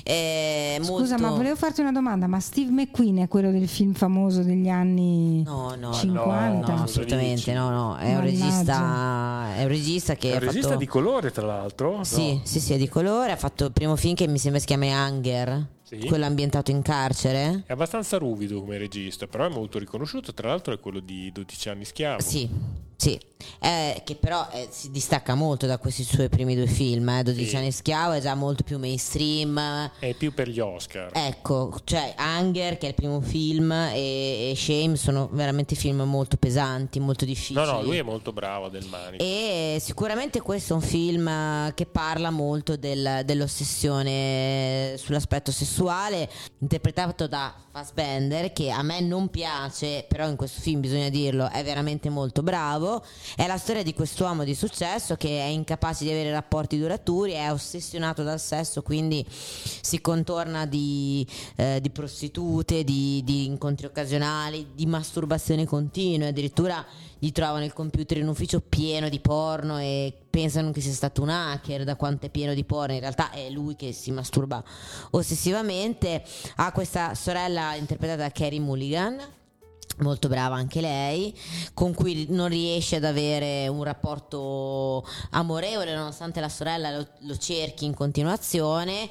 [0.03, 3.93] È Scusa, molto- ma volevo farti una domanda, ma Steve McQueen è quello del film
[3.93, 6.74] famoso degli anni No, no, 50?
[6.74, 10.78] no, assolutamente no, no, è un regista, è un regista che È un regista fatto...
[10.78, 12.03] di colore, tra l'altro.
[12.05, 12.41] Sì, No.
[12.45, 14.86] sì, sì, è di colore, ha fatto il primo film che mi sembra si chiama
[15.07, 15.66] Hunger,
[15.99, 16.07] Sì.
[16.07, 17.64] quello ambientato in carcere.
[17.66, 20.32] È abbastanza ruvido come regista, però è molto riconosciuto.
[20.34, 22.20] Tra l'altro è quello di 12 anni schiavo.
[22.22, 22.49] Sì,
[22.97, 23.18] sì,
[23.62, 27.22] Eh, che però eh, si distacca molto da questi suoi primi due film, eh.
[27.22, 27.57] 12 Sì.
[27.57, 29.91] anni schiavo è già molto più mainstream.
[29.99, 31.11] È più per gli Oscar.
[31.14, 36.36] Ecco, cioè Hunger che è il primo film e, e Shame sono veramente film molto
[36.36, 37.59] pesanti, molto difficili.
[37.59, 39.22] no, no, lui è molto bravo del manico.
[39.24, 45.78] E sicuramente questo è un film che parla molto del- dell'ossessione sull'aspetto sessuale,
[46.59, 51.62] interpretato da Fassbender, che a me non piace, però in questo film bisogna dirlo, è
[51.62, 53.03] veramente molto bravo.
[53.37, 57.53] È la storia di quest'uomo di successo che è incapace di avere rapporti duraturi, è
[57.53, 61.26] ossessionato dal sesso, quindi si contorna di,
[61.57, 66.85] eh, di prostitute, di, di incontri occasionali, di masturbazione continua, addirittura
[67.21, 71.29] gli trovano il computer in ufficio pieno di porno e pensano che sia stato un
[71.29, 74.64] hacker da quanto è pieno di porno, in realtà è lui che si masturba
[75.11, 76.25] ossessivamente.
[76.57, 79.39] Ha questa sorella interpretata da Carrie Mulligan
[79.99, 81.37] molto brava anche lei,
[81.75, 87.85] con cui non riesce ad avere un rapporto amorevole nonostante la sorella lo, lo, cerchi
[87.85, 89.11] in continuazione.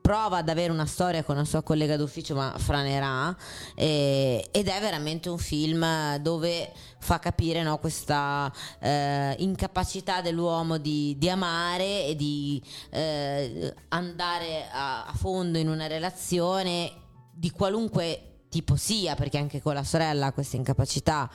[0.00, 3.36] Prova ad avere una storia con la sua collega d'ufficio, ma franerà.
[3.74, 6.72] Eh, ed è veramente un film dove
[7.02, 15.06] fa capire no, questa eh, incapacità dell'uomo di, di, amare e di eh, andare a,
[15.06, 16.92] a fondo in una relazione
[17.32, 21.28] di qualunque tipo sia, perché anche con la sorella ha questa incapacità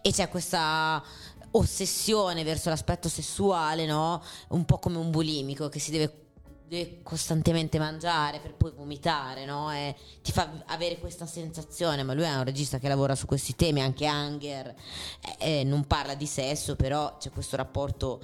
[0.00, 1.02] e c'è questa
[1.50, 4.22] ossessione verso l'aspetto sessuale, no?
[4.48, 6.23] Un po' come un bulimico che si deve
[6.74, 9.72] deve costantemente mangiare per poi vomitare, no?
[9.72, 13.54] E ti fa avere questa sensazione, ma lui è un regista che lavora su questi
[13.54, 14.74] temi, anche Anger,
[15.38, 18.22] eh, non parla di sesso, però c'è questo rapporto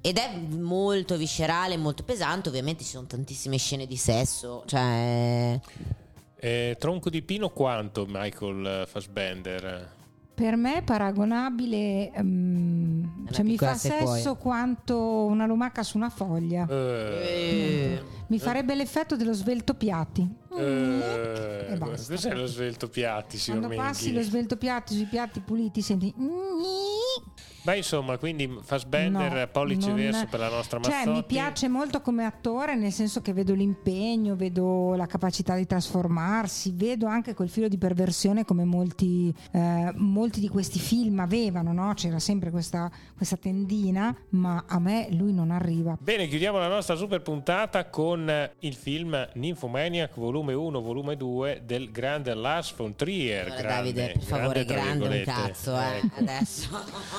[0.00, 5.60] ed è molto viscerale, molto pesante, ovviamente ci sono tantissime scene di sesso, cioè
[6.36, 10.00] eh, tronco di pino quanto Michael Fassbender?
[10.42, 16.66] Per me è paragonabile, um, cioè mi fa sesso quanto una lumaca su una foglia.
[16.68, 18.00] Eh.
[18.02, 18.06] Mm.
[18.26, 20.22] Mi farebbe l'effetto dello svelto piatti.
[20.22, 21.00] Mm.
[21.00, 21.66] Eh.
[21.68, 22.14] E basta.
[22.14, 26.12] Cos'è lo svelto piatti, Quando passi lo svelto piatti sui piatti puliti senti...
[27.64, 29.96] Beh, insomma, quindi Fassbender, no, pollice non...
[29.96, 31.04] verso per la nostra Mazzotti.
[31.04, 35.64] Cioè, mi piace molto come attore, nel senso che vedo l'impegno, vedo la capacità di
[35.64, 41.72] trasformarsi, vedo anche quel filo di perversione come molti, eh, molti di questi film avevano,
[41.72, 41.94] no?
[41.94, 45.96] C'era sempre questa, questa tendina, ma a me lui non arriva.
[46.00, 51.92] Bene, chiudiamo la nostra super puntata con il film Nymphomaniac volume 1, volume 2 del
[51.92, 53.44] grande Lars von Trier.
[53.44, 56.18] Allora, grande, Davide, per favore, grande un cazzo, eh, ecco.
[56.18, 56.68] adesso.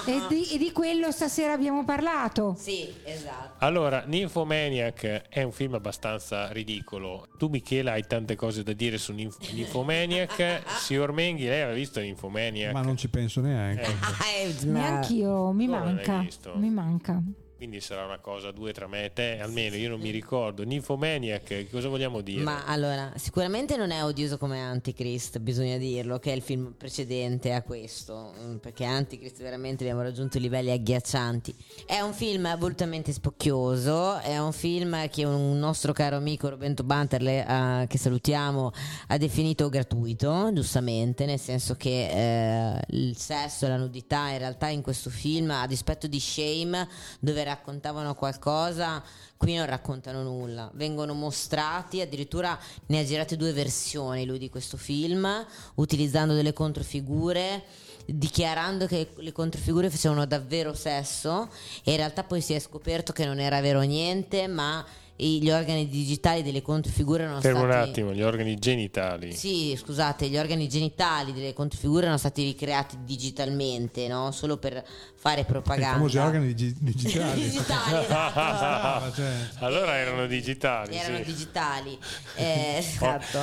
[0.33, 2.55] di, e di quello stasera abbiamo parlato.
[2.57, 3.63] Sì, esatto.
[3.63, 7.27] Allora, Nymphomaniac è un film abbastanza ridicolo.
[7.37, 10.63] Tu, Michela, hai tante cose da dire su Nymph- Nymphomaniac.
[10.79, 12.73] Signor Menghi, lei aveva visto Nymphomaniac?
[12.73, 13.91] Ma non ci penso neanche.
[14.33, 14.65] Eh.
[14.65, 16.25] Neanch'io, mi Come manca.
[16.55, 17.21] Mi manca
[17.63, 20.63] quindi sarà una cosa due tra me e te, almeno io non mi ricordo.
[20.63, 22.43] Nymphomaniac, cosa vogliamo dire?
[22.43, 27.53] Ma allora, sicuramente non è odioso come Antichrist, bisogna dirlo, che è il film precedente
[27.53, 31.55] a questo, mm, perché Antichrist veramente abbiamo raggiunto livelli agghiaccianti.
[31.85, 37.45] È un film volutamente spocchioso, è un film che un nostro caro amico Roberto Banterle,
[37.47, 38.73] uh, che salutiamo,
[39.07, 44.67] ha definito gratuito, giustamente, nel senso che eh, il sesso e la nudità in realtà
[44.67, 46.89] in questo film, a dispetto di Shame,
[47.21, 49.01] dove raccontavano qualcosa,
[49.37, 50.69] qui non raccontano nulla.
[50.73, 55.27] Vengono mostrati, addirittura ne ha girate due versioni lui di questo film,
[55.75, 57.63] utilizzando delle controfigure
[58.05, 61.49] dichiarando che le controfigure facevano davvero sesso
[61.85, 64.85] e in realtà poi si è scoperto che non era vero niente, ma
[65.23, 67.75] gli organi digitali delle controfigure erano Fermo stati...
[67.75, 69.33] un attimo, gli organi genitali.
[69.33, 74.31] Sì, scusate, gli organi genitali delle controfigure erano stati ricreati digitalmente, no?
[74.31, 74.83] Solo per
[75.15, 75.91] fare propaganda.
[75.91, 77.41] I famosi organi dig- digitali.
[77.41, 79.15] digitali esatto.
[79.15, 79.31] cioè.
[79.59, 80.95] Allora erano digitali.
[80.95, 81.23] Erano sì.
[81.23, 81.97] digitali,
[82.35, 83.39] eh, esatto.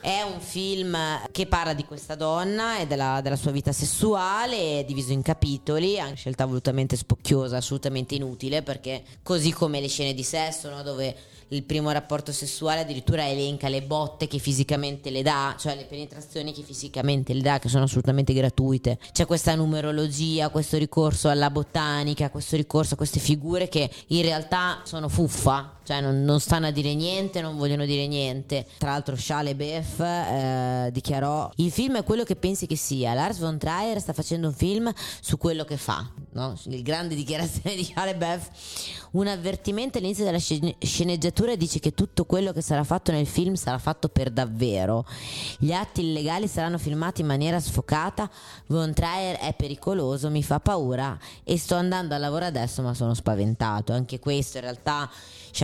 [0.00, 0.96] È un film
[1.30, 5.98] che parla di questa donna e della, della sua vita sessuale, è diviso in capitoli,
[5.98, 10.82] anche scelta volutamente spocchiosa, assolutamente inutile, perché così come le scene di sesso, no?
[10.82, 11.14] dove
[11.52, 16.52] il primo rapporto sessuale addirittura elenca le botte che fisicamente le dà, cioè le penetrazioni
[16.52, 18.98] che fisicamente le dà, che sono assolutamente gratuite.
[19.12, 24.80] C'è questa numerologia, questo ricorso alla botanica, questo ricorso a queste figure che in realtà
[24.84, 28.66] sono fuffa, cioè non, non stanno a dire niente, non vogliono dire niente.
[28.78, 33.38] Tra l'altro Shale Beff eh, dichiarò il film è quello che pensi che sia, Lars
[33.38, 36.58] von Trier sta facendo un film su quello che fa, no?
[36.64, 38.48] il grande dichiarazione di Shale Beff,
[39.12, 43.78] un avvertimento all'inizio della sceneggiatura dice che tutto quello che sarà fatto nel film sarà
[43.78, 45.04] fatto per davvero,
[45.58, 48.30] gli atti illegali saranno filmati in maniera sfocata,
[48.66, 53.14] von Trier è pericoloso, mi fa paura e sto andando a lavoro adesso ma sono
[53.14, 55.10] spaventato, anche questo in realtà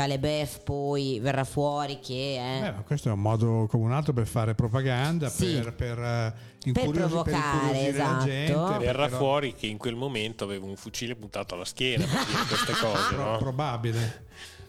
[0.09, 2.73] Shalebef poi verrà fuori che è...
[2.73, 5.61] Beh, questo è un modo come un altro per fare propaganda, sì.
[5.61, 8.25] per, per, uh, per provocare, per esatto.
[8.25, 9.17] gente, verrà però...
[9.19, 13.17] fuori che in quel momento aveva un fucile puntato alla schiena per dire queste cose,
[13.17, 13.37] no?
[13.37, 14.27] Probabile.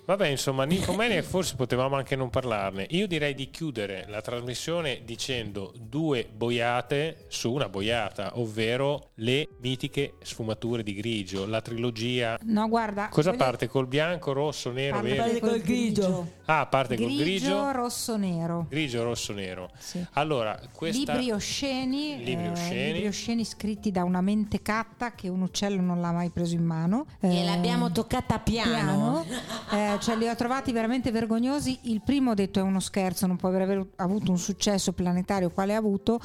[0.10, 2.88] Vabbè, insomma, Nymphomaniac forse potevamo anche non parlarne.
[2.89, 10.16] Io direi di chiudere la trasmissione dicendo due boiate su una boiata, ovvero le mitiche
[10.24, 12.39] sfumature di grigio, la trilogia.
[12.41, 13.10] No, guarda.
[13.10, 13.68] Cosa voglio- parte?
[13.68, 15.39] Col bianco, rosso, nero, Parte verde?
[15.41, 16.32] col grigio.
[16.45, 18.66] Ah, parte col Grigio, grigio, rosso, nero.
[18.68, 19.70] grigio, rosso, nero.
[19.78, 20.03] Sì.
[20.14, 21.14] Allora, questa...
[21.14, 22.91] Libri osceni, Libri eh, osceni.
[22.93, 27.05] libri osceni scritti da una mentecatta che un uccello non l'ha mai preso in mano.
[27.20, 29.24] E Eh, l'abbiamo toccata piano.
[29.72, 31.78] Eh, cioè li ho trovati veramente vergognosi.
[31.84, 35.76] Il primo ho detto è uno scherzo, non può aver avuto un successo planetario quale
[35.76, 36.20] ha avuto.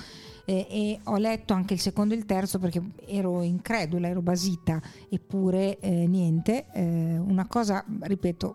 [0.44, 4.80] eh, e ho letto anche il secondo e il terzo perché ero incredula, ero basita,
[5.08, 6.66] eppure eh, niente.
[6.72, 8.54] Eh, una cosa, ripeto,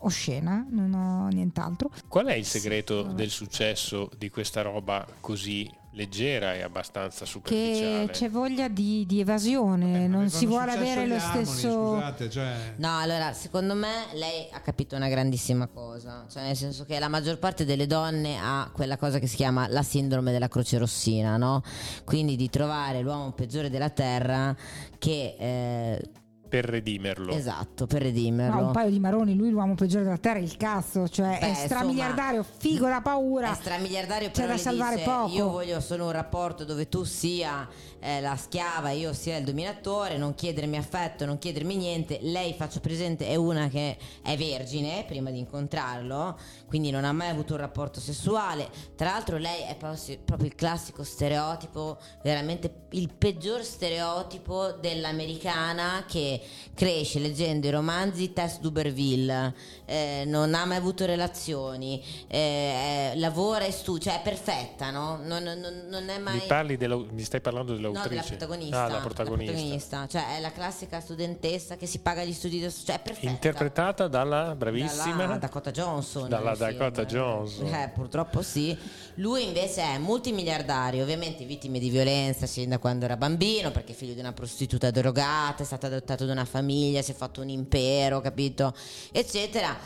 [0.00, 1.90] oscena, non ho nient'altro.
[2.08, 8.10] Qual è il segreto del successo di questa roba così leggera e abbastanza Che superficiale?
[8.10, 11.94] c'è voglia di, di evasione, non si vuole avere lo stesso.
[11.94, 16.84] Scusate, cioè, No, allora, secondo me lei ha capito una grandissima cosa, cioè nel senso
[16.84, 20.48] che la maggior parte delle donne ha quella cosa che si chiama la sindrome della
[20.48, 21.62] croce rossina, no?
[22.04, 24.54] Quindi di trovare l'uomo peggiore della terra
[24.98, 25.34] che...
[25.38, 26.10] eh,
[26.48, 27.32] Per redimerlo.
[27.32, 28.60] esatto, per redimerlo.
[28.60, 31.54] No, un paio di maroni, lui l'uomo peggiore della terra, il cazzo, cioè Beh, è
[31.54, 33.52] stramiliardario, figo da paura.
[33.52, 35.34] È stramiliardario C'è però da salvare dice, poco.
[35.34, 37.68] Io voglio solo un rapporto dove tu sia
[38.00, 42.18] eh, la schiava, io sia il dominatore, non chiedermi affetto, non chiedermi niente.
[42.22, 47.28] Lei, faccio presente, è una che è vergine prima di incontrarlo, quindi non ha mai
[47.28, 48.68] avuto un rapporto sessuale.
[48.94, 56.37] Tra l'altro lei è proprio, proprio il classico stereotipo, veramente il peggior stereotipo dell'americana che
[56.74, 63.64] cresce leggendo i romanzi Tess Duberville, eh, non ha mai avuto relazioni, eh, eh, lavora
[63.64, 65.18] e studia, cioè è perfetta, no?
[65.22, 66.34] Non, non- non è mai...
[66.40, 68.08] Mi, parli della- mi stai parlando No, dell'autrice?
[68.08, 69.52] della protagonista, Ah, la protagonista.
[69.52, 70.06] protagonista.
[70.08, 73.28] Cioè è la classica studentessa che si paga gli studi, cioè è perfetta.
[73.30, 76.28] Interpretata dalla bravissima Dalla Dakota Johnson.
[76.28, 76.68] Dalla nel film.
[76.78, 77.66] Dakota Johnson.
[77.74, 78.76] Eh, purtroppo sì.
[79.16, 83.94] Lui invece è multimiliardario, ovviamente vittime di violenza sin da quando era bambino, perché è
[83.96, 87.48] figlio di una prostituta drogata, è stato adottato da una famiglia, si è fatto un
[87.48, 88.74] impero, capito?
[89.10, 89.76] Eccetera.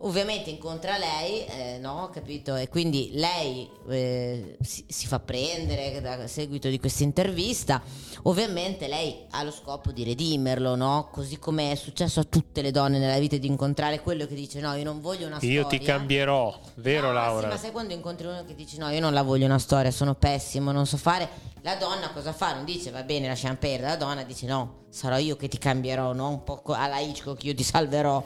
[0.00, 2.54] Ovviamente incontra lei, eh, no, capito?
[2.54, 7.82] E quindi lei eh, si, si fa prendere a seguito di questa intervista.
[8.22, 11.08] Ovviamente lei ha lo scopo di redimerlo, no?
[11.10, 14.60] Così come è successo a tutte le donne nella vita di incontrare quello che dice
[14.60, 15.60] no, io non voglio una storia.
[15.60, 17.42] Io ti cambierò, vero No, Laura?
[17.42, 19.90] Sì, ma sai quando incontri uno che dice no, io non la voglio una storia,
[19.90, 21.28] sono pessimo, non so fare.
[21.62, 22.54] La donna cosa fa?
[22.54, 23.88] Non dice va bene, lasciamo perdere.
[23.88, 26.28] La donna dice no, sarò io che ti cambierò, no?
[26.28, 28.22] Un po' alla Hitchcock, io ti salverò.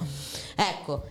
[0.54, 1.04] Ecco,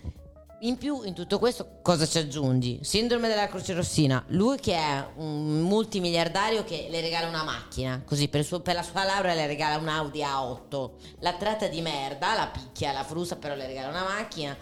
[0.63, 2.79] in più in tutto questo cosa ci aggiungi?
[2.83, 8.27] Sindrome della croce rossina, lui che è un multimiliardario che le regala una macchina, così
[8.27, 10.89] per, suo- per la sua laurea le regala un Audi A8,
[11.19, 14.55] la tratta di merda, la picchia, la frusta, però le regala una macchina.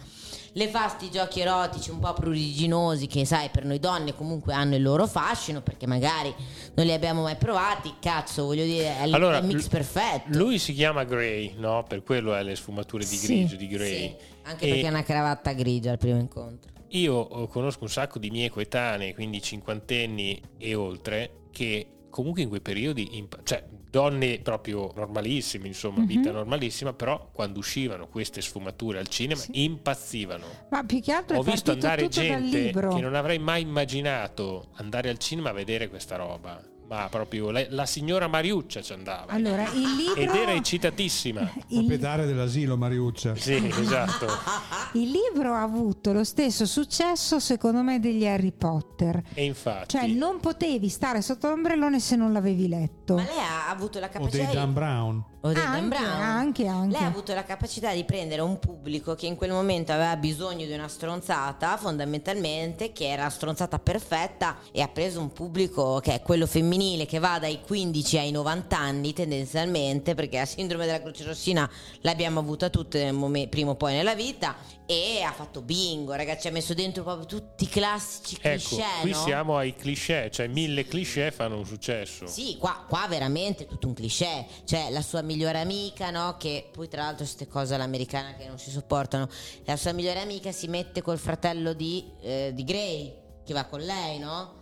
[0.53, 4.75] Le fa sti giochi erotici un po' pruriginosi che sai per noi donne comunque hanno
[4.75, 6.33] il loro fascino perché magari
[6.75, 10.37] non li abbiamo mai provati, cazzo voglio dire è il, Allora, è mix perfetto.
[10.37, 11.83] Lui si chiama Gray, no?
[11.87, 13.25] Per quello è le sfumature di Sì.
[13.27, 13.95] grigio di Gray.
[13.95, 16.71] Sì, anche E perché ha una cravatta grigia al primo incontro.
[16.89, 22.49] Io eh, conosco un sacco di miei coetanei, quindi cinquantenni e oltre, che comunque in
[22.49, 29.07] quei periodi, cioè donne proprio normalissime, insomma, vita normalissima, però quando uscivano queste sfumature al
[29.07, 30.45] cinema impazzivano.
[30.69, 35.17] Ma più che altro Ho visto andare gente che non avrei mai immaginato andare al
[35.17, 36.68] cinema a vedere questa roba.
[36.89, 39.31] Ma proprio la, la signora Mariuccia ci andava.
[39.31, 41.41] Allora, il libro Ed era eccitatissima.
[41.69, 43.35] il, proprietaria dell'asilo Mariuccia.
[43.35, 44.25] Sì, esatto.
[44.97, 49.21] il libro ha avuto lo stesso successo secondo me degli Harry Potter.
[49.35, 49.97] E infatti.
[49.97, 53.13] Cioè non potevi stare sotto l'ombrellone se non l'avevi letto.
[53.17, 55.23] Ma lei ha avuto la O capacità dei di- Dan Brown.
[55.41, 56.21] O dei Anche, Dan Brown.
[56.21, 56.91] anche, anche.
[56.97, 60.65] Lei ha avuto la capacità di prendere un pubblico che in quel momento aveva bisogno
[60.65, 66.15] di una stronzata, fondamentalmente, che era la stronzata perfetta, e ha preso un pubblico che
[66.15, 71.01] è quello femminile che va dai 15 ai 90 anni tendenzialmente, perché la sindrome della
[71.01, 71.69] croce rossina
[72.01, 73.13] l'abbiamo avuta tutte
[73.49, 74.55] prima o poi nella vita,
[74.85, 78.83] e ha fatto bingo, ragazzi, ha messo dentro proprio tutti i classici Ecco, cliché.
[79.01, 79.21] qui no?
[79.23, 82.25] siamo ai cliché, cioè mille cliché fanno un successo.
[82.25, 84.47] Sì, qua, qua veramente tutto un cliché.
[84.63, 86.37] Cioè, la sua migliore amica, no?
[86.39, 89.27] Che poi, tra l'altro, queste cose all'americana che non si sopportano.
[89.65, 93.13] La sua migliore amica si mette col fratello di, eh, di Gray,
[93.45, 94.58] che va con lei, no?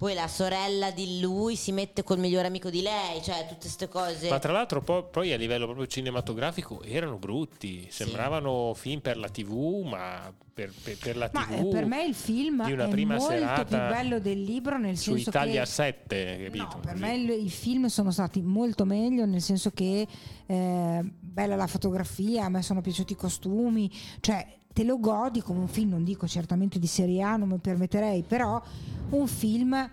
[0.00, 3.86] Poi la sorella di lui si mette col migliore amico di lei, cioè tutte queste
[3.86, 4.30] cose.
[4.30, 9.28] Ma tra l'altro poi, poi a livello proprio cinematografico erano brutti, sembravano film per la
[9.28, 12.86] tv, ma per, per- per la Ma tv eh, per me il film di una
[12.86, 16.62] è prima molto serata più bello del libro nel su senso Italia che 7, capito?
[16.64, 17.02] No, per Così.
[17.02, 20.06] me il- i film sono stati molto meglio, nel senso che
[20.46, 23.90] eh, bella la fotografia, a me sono piaciuti i costumi,
[24.20, 27.58] cioè te lo godi come un film, non dico certamente di serie A, non mi
[27.58, 28.60] permetterei, però
[29.10, 29.90] un film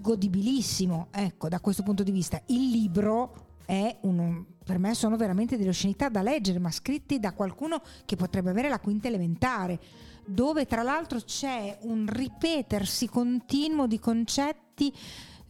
[0.00, 2.40] godibilissimo, ecco, da questo punto di vista.
[2.46, 7.32] Il libro è un, per me sono veramente delle oscenità da leggere, ma scritti da
[7.32, 9.80] qualcuno che potrebbe avere la quinta elementare,
[10.24, 14.92] dove tra l'altro c'è un ripetersi continuo di concetti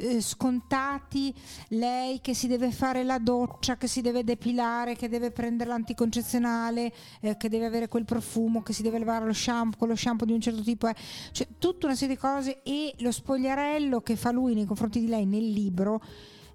[0.03, 1.32] eh, scontati,
[1.68, 6.92] lei che si deve fare la doccia, che si deve depilare, che deve prendere l'anticoncezionale,
[7.20, 10.26] eh, che deve avere quel profumo, che si deve levare lo shampoo, con lo shampoo
[10.26, 10.94] di un certo tipo, eh.
[11.30, 15.07] cioè tutta una serie di cose e lo spogliarello che fa lui nei confronti di
[15.07, 16.03] lei nel libro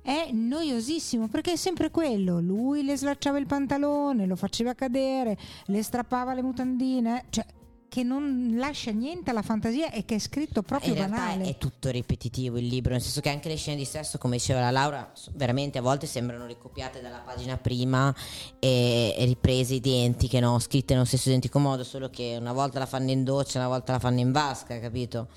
[0.01, 2.39] è noiosissimo perché è sempre quello.
[2.39, 7.45] Lui le slacciava il pantalone, lo faceva cadere, le strappava le mutandine, cioè
[7.89, 11.49] che non lascia niente alla fantasia e che è scritto proprio in realtà banale.
[11.49, 14.59] è tutto ripetitivo il libro, nel senso che anche le scene di sesso, come diceva
[14.59, 18.13] la Laura, veramente a volte sembrano ricopiate dalla pagina prima
[18.59, 20.59] e, e riprese identiche, no?
[20.59, 23.93] scritte nello stesso identico modo, solo che una volta la fanno in doccia, una volta
[23.93, 25.27] la fanno in vasca, capito?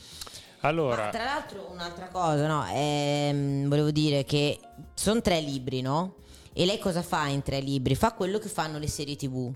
[0.63, 2.67] Allora, Ma tra l'altro un'altra cosa, no?
[2.71, 4.59] Ehm, volevo dire che
[4.95, 6.17] sono tre libri, no?
[6.53, 7.95] E lei cosa fa in tre libri?
[7.95, 9.51] Fa quello che fanno le serie tv.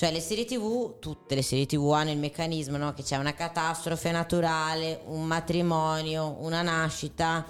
[0.00, 2.94] Cioè le serie tv, tutte le serie tv hanno il meccanismo no?
[2.94, 7.44] che c'è una catastrofe naturale, un matrimonio, una nascita.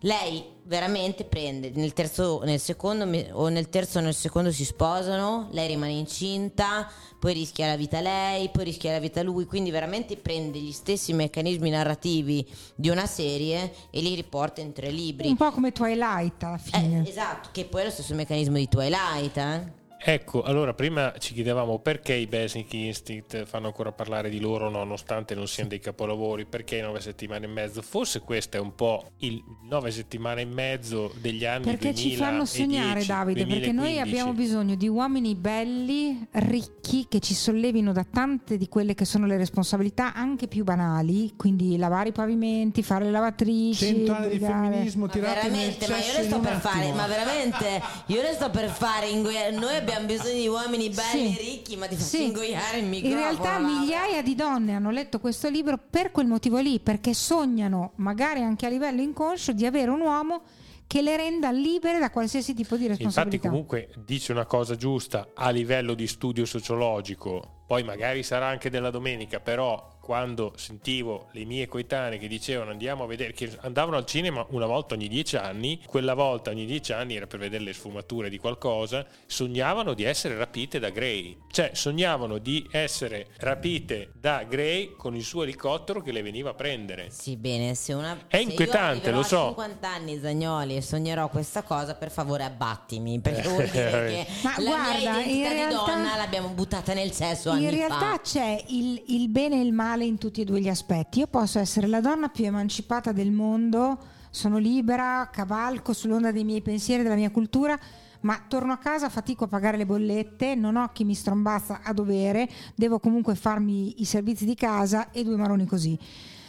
[0.00, 5.48] Lei veramente prende nel terzo, nel secondo o nel terzo o nel secondo si sposano,
[5.50, 10.16] lei rimane incinta, poi rischia la vita lei, poi rischia la vita lui, quindi veramente
[10.16, 15.28] prende gli stessi meccanismi narrativi di una serie e li riporta in tre libri.
[15.28, 17.04] Un po' come Twilight alla fine.
[17.04, 19.80] Eh, esatto, che poi è lo stesso meccanismo di Twilight, eh?
[20.04, 25.34] Ecco, allora prima ci chiedevamo perché i Basic Instinct fanno ancora parlare di loro nonostante
[25.34, 27.82] non siano dei capolavori, perché nove settimane e mezzo?
[27.82, 32.44] Forse questo è un po' il nove settimane e mezzo degli anni Perché ci fanno
[32.44, 34.00] 2010, sognare, Davide, perché noi 2015.
[34.00, 39.26] abbiamo bisogno di uomini belli, ricchi, che ci sollevino da tante di quelle che sono
[39.26, 43.84] le responsabilità anche più banali, quindi lavare i pavimenti, fare le lavatrici.
[43.84, 46.78] Cento anni di femminismo Ma tirati nel veramente, ma io le sto in per fare,
[46.80, 46.94] attimo.
[46.94, 49.50] ma veramente, io le sto per fare ingoiare.
[49.52, 51.38] Noi abbiamo bisogno di uomini belli Sì.
[51.38, 52.24] e ricchi, ma ti faccio Sì.
[52.26, 53.20] ingoiare il microfono.
[53.20, 53.78] In realtà Laura.
[53.80, 58.66] migliaia di donne hanno letto questo libro per quel motivo lì, perché sognano, magari anche
[58.66, 60.42] a livello inconscio, di avere un uomo
[60.86, 63.48] che le renda libere da qualsiasi tipo di Infatti responsabilità.
[63.48, 68.90] comunque dice una cosa giusta a livello di studio sociologico, poi magari sarà anche della
[68.90, 74.04] domenica, però quando sentivo le mie coetanee che dicevano andiamo a vedere, che andavano al
[74.04, 77.72] cinema una volta ogni dieci anni, quella volta ogni dieci anni era per vedere le
[77.72, 84.42] sfumature di qualcosa, sognavano di essere rapite da Gray, cioè sognavano di essere rapite da
[84.42, 87.08] Gray con il suo elicottero che le veniva a prendere.
[87.10, 89.44] Sì, bene, se una È se inquietante, lo so.
[89.44, 94.26] a 50 anni Zagnoli e sognerò questa cosa, per favore abbattimi, perché vuol dire che
[94.42, 97.70] Ma la guarda, mia identità in di realtà- donna l'abbiamo buttata nel sesso anni In
[97.70, 98.20] realtà fa.
[98.20, 101.20] c'è il, il bene e il male in tutti e due gli aspetti.
[101.20, 103.98] Io posso essere la donna più emancipata del mondo,
[104.30, 107.78] sono libera, cavalco sull'onda dei miei pensieri, della mia cultura,
[108.22, 111.92] ma torno a casa, fatico a pagare le bollette, non ho chi mi strombazza a
[111.92, 115.98] dovere, devo comunque farmi i servizi di casa e due maroni così.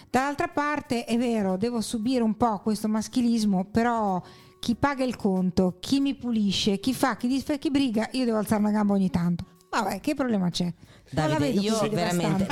[0.09, 4.21] Dall'altra parte è vero, devo subire un po' questo maschilismo, però
[4.59, 8.37] chi paga il conto, chi mi pulisce, chi fa, chi disfa, chi briga, io devo
[8.37, 9.45] alzare una gamba ogni tanto.
[9.69, 10.71] Vabbè, che problema c'è?
[11.13, 12.45] Davide, io veramente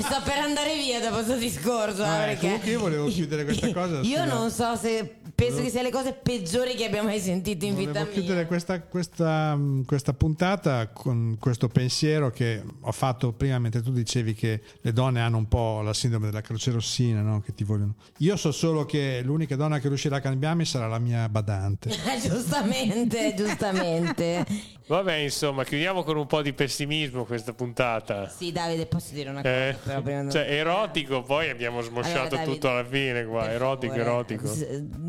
[0.00, 2.02] sto per andare via da questo discorso.
[2.04, 4.24] eh, Eh, perché comunque io volevo chiudere questa cosa, Io scusa.
[4.24, 7.92] non so se penso che sia le cose peggiori che abbiamo mai sentito in vita
[7.92, 8.46] Volevo chiudere mia.
[8.46, 14.34] questa, questa, mh, questa puntata con questo pensiero che ho fatto prima mentre tu dicevi
[14.34, 17.40] che le donne hanno un po' la sindrome della croce rossina, no?
[17.40, 17.94] che ti vogliono.
[18.18, 21.90] Io so solo che l'unica donna che riuscirà a cambiarmi sarà la mia badante.
[22.22, 24.46] giustamente, giustamente.
[24.86, 28.28] Vabbè, insomma, chiudiamo con un po' di pessimismo questa puntata.
[28.28, 29.68] Sì, Davide, posso dire una cosa?
[29.68, 33.50] Eh, però cioè, erotico, poi abbiamo smosciato Allora, Davide, tutto alla fine qua.
[33.50, 34.48] Erotico, favore, erotico.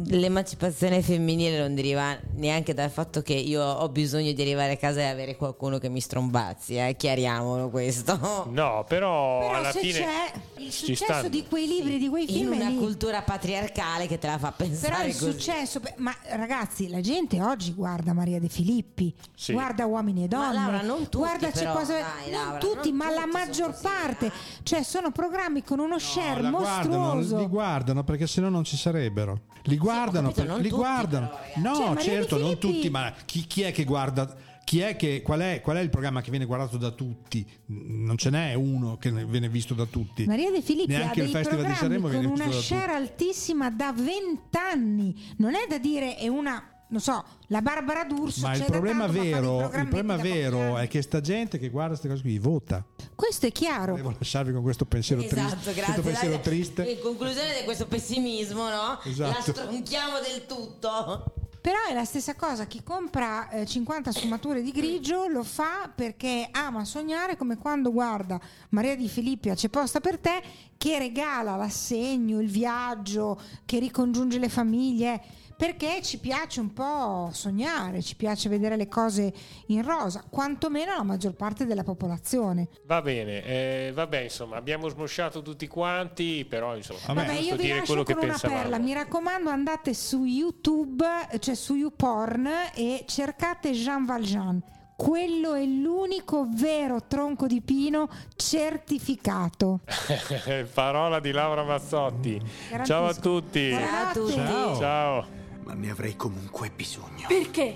[0.07, 5.01] L'emancipazione femminile non deriva neanche dal fatto che io ho bisogno di arrivare a casa
[5.01, 6.95] e avere qualcuno che mi strombazzi, eh?
[6.95, 8.17] chiariamolo questo.
[8.49, 11.29] No, però, Però alla se fine c'è il successo stanno.
[11.29, 12.77] di quei libri, di quei In film è una lì.
[12.77, 15.31] cultura patriarcale che te la fa Però pensare il così.
[15.31, 19.51] successo, ma ragazzi, la gente oggi guarda Maria De Filippi, Sì.
[19.53, 22.89] guarda Uomini e Donne, Laura, non tutti, guarda c'è però, cosa- dai, non Laura, tutti,
[22.89, 24.31] non ma la tutti maggior sono così, parte, eh.
[24.63, 27.37] cioè sono programmi con uno share la guardano, mostruoso.
[27.37, 29.41] li guardano perché sennò non ci sarebbero.
[29.63, 31.29] Li guardano, capito, per- li tutti guardano.
[31.53, 34.35] però, no, Cioè, certo, non Filippi- tutti, ma chi, chi è che guarda?
[34.65, 37.45] Chi è che, qual, è, qual è il programma che viene guardato da tutti?
[37.65, 40.25] Non ce n'è uno che viene visto da tutti.
[40.25, 42.49] Maria De Filippi ha Neanche dei il Festival di programmi Sanremo con viene una visto
[42.49, 42.85] da tutti.
[42.87, 45.33] share altissima da vent'anni.
[45.37, 46.63] Non è da dire è una,
[46.93, 48.45] non so, la Barbara D'Urso.
[48.45, 52.21] Ma il problema vero, il problema vero è che sta gente che guarda queste cose
[52.21, 52.85] qui vota.
[53.15, 53.95] Questo è chiaro.
[53.95, 55.73] Devo lasciarvi con questo pensiero Esatto, triste.
[55.73, 55.83] grazie.
[55.83, 56.83] Questo pensiero triste.
[56.83, 58.99] In conclusione di questo pessimismo, no?
[59.03, 59.31] Esatto.
[59.31, 61.33] La stronchiamo del tutto.
[61.59, 66.49] Però è la stessa cosa, chi compra eh, 50 sfumature di grigio lo fa perché
[66.51, 68.37] ama sognare come quando guarda
[68.71, 70.41] Maria di Filippi a C'è posta per te
[70.77, 75.21] che regala l'assegno, il viaggio, che ricongiunge le famiglie,
[75.55, 79.33] perché ci piace un po' sognare, ci piace vedere le cose
[79.67, 82.67] in rosa, quantomeno la maggior parte della popolazione.
[82.85, 87.61] Va bene, eh, vabbè, insomma, abbiamo smosciato tutti quanti, però insomma, Vabbè, Vabbè, io vi
[87.63, 88.59] dire lascio quello che con una pensavamo.
[88.61, 91.05] perla, mi raccomando andate su YouTube,
[91.39, 94.61] cioè su YouPorn e cercate Jean Valjean.
[94.95, 99.81] Quello è l'unico vero tronco di pino certificato.
[100.73, 102.37] Parola di Laura Mazzotti.
[102.69, 102.83] Garantisco.
[102.85, 103.69] Ciao a tutti.
[103.69, 103.95] Buonanotte.
[103.95, 104.33] a tutti.
[104.33, 104.77] Ciao.
[104.77, 105.41] Ciao.
[105.65, 107.25] Ma ne avrei comunque bisogno.
[107.27, 107.75] Perché?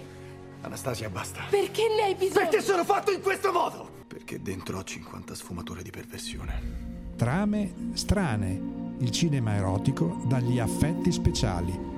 [0.61, 1.43] Anastasia, basta.
[1.49, 2.47] Perché ne hai bisogno?
[2.47, 3.89] Perché sono fatto in questo modo?
[4.07, 7.15] Perché dentro ho 50 sfumature di perversione.
[7.15, 8.75] Trame strane.
[8.99, 11.96] Il cinema erotico dagli affetti speciali.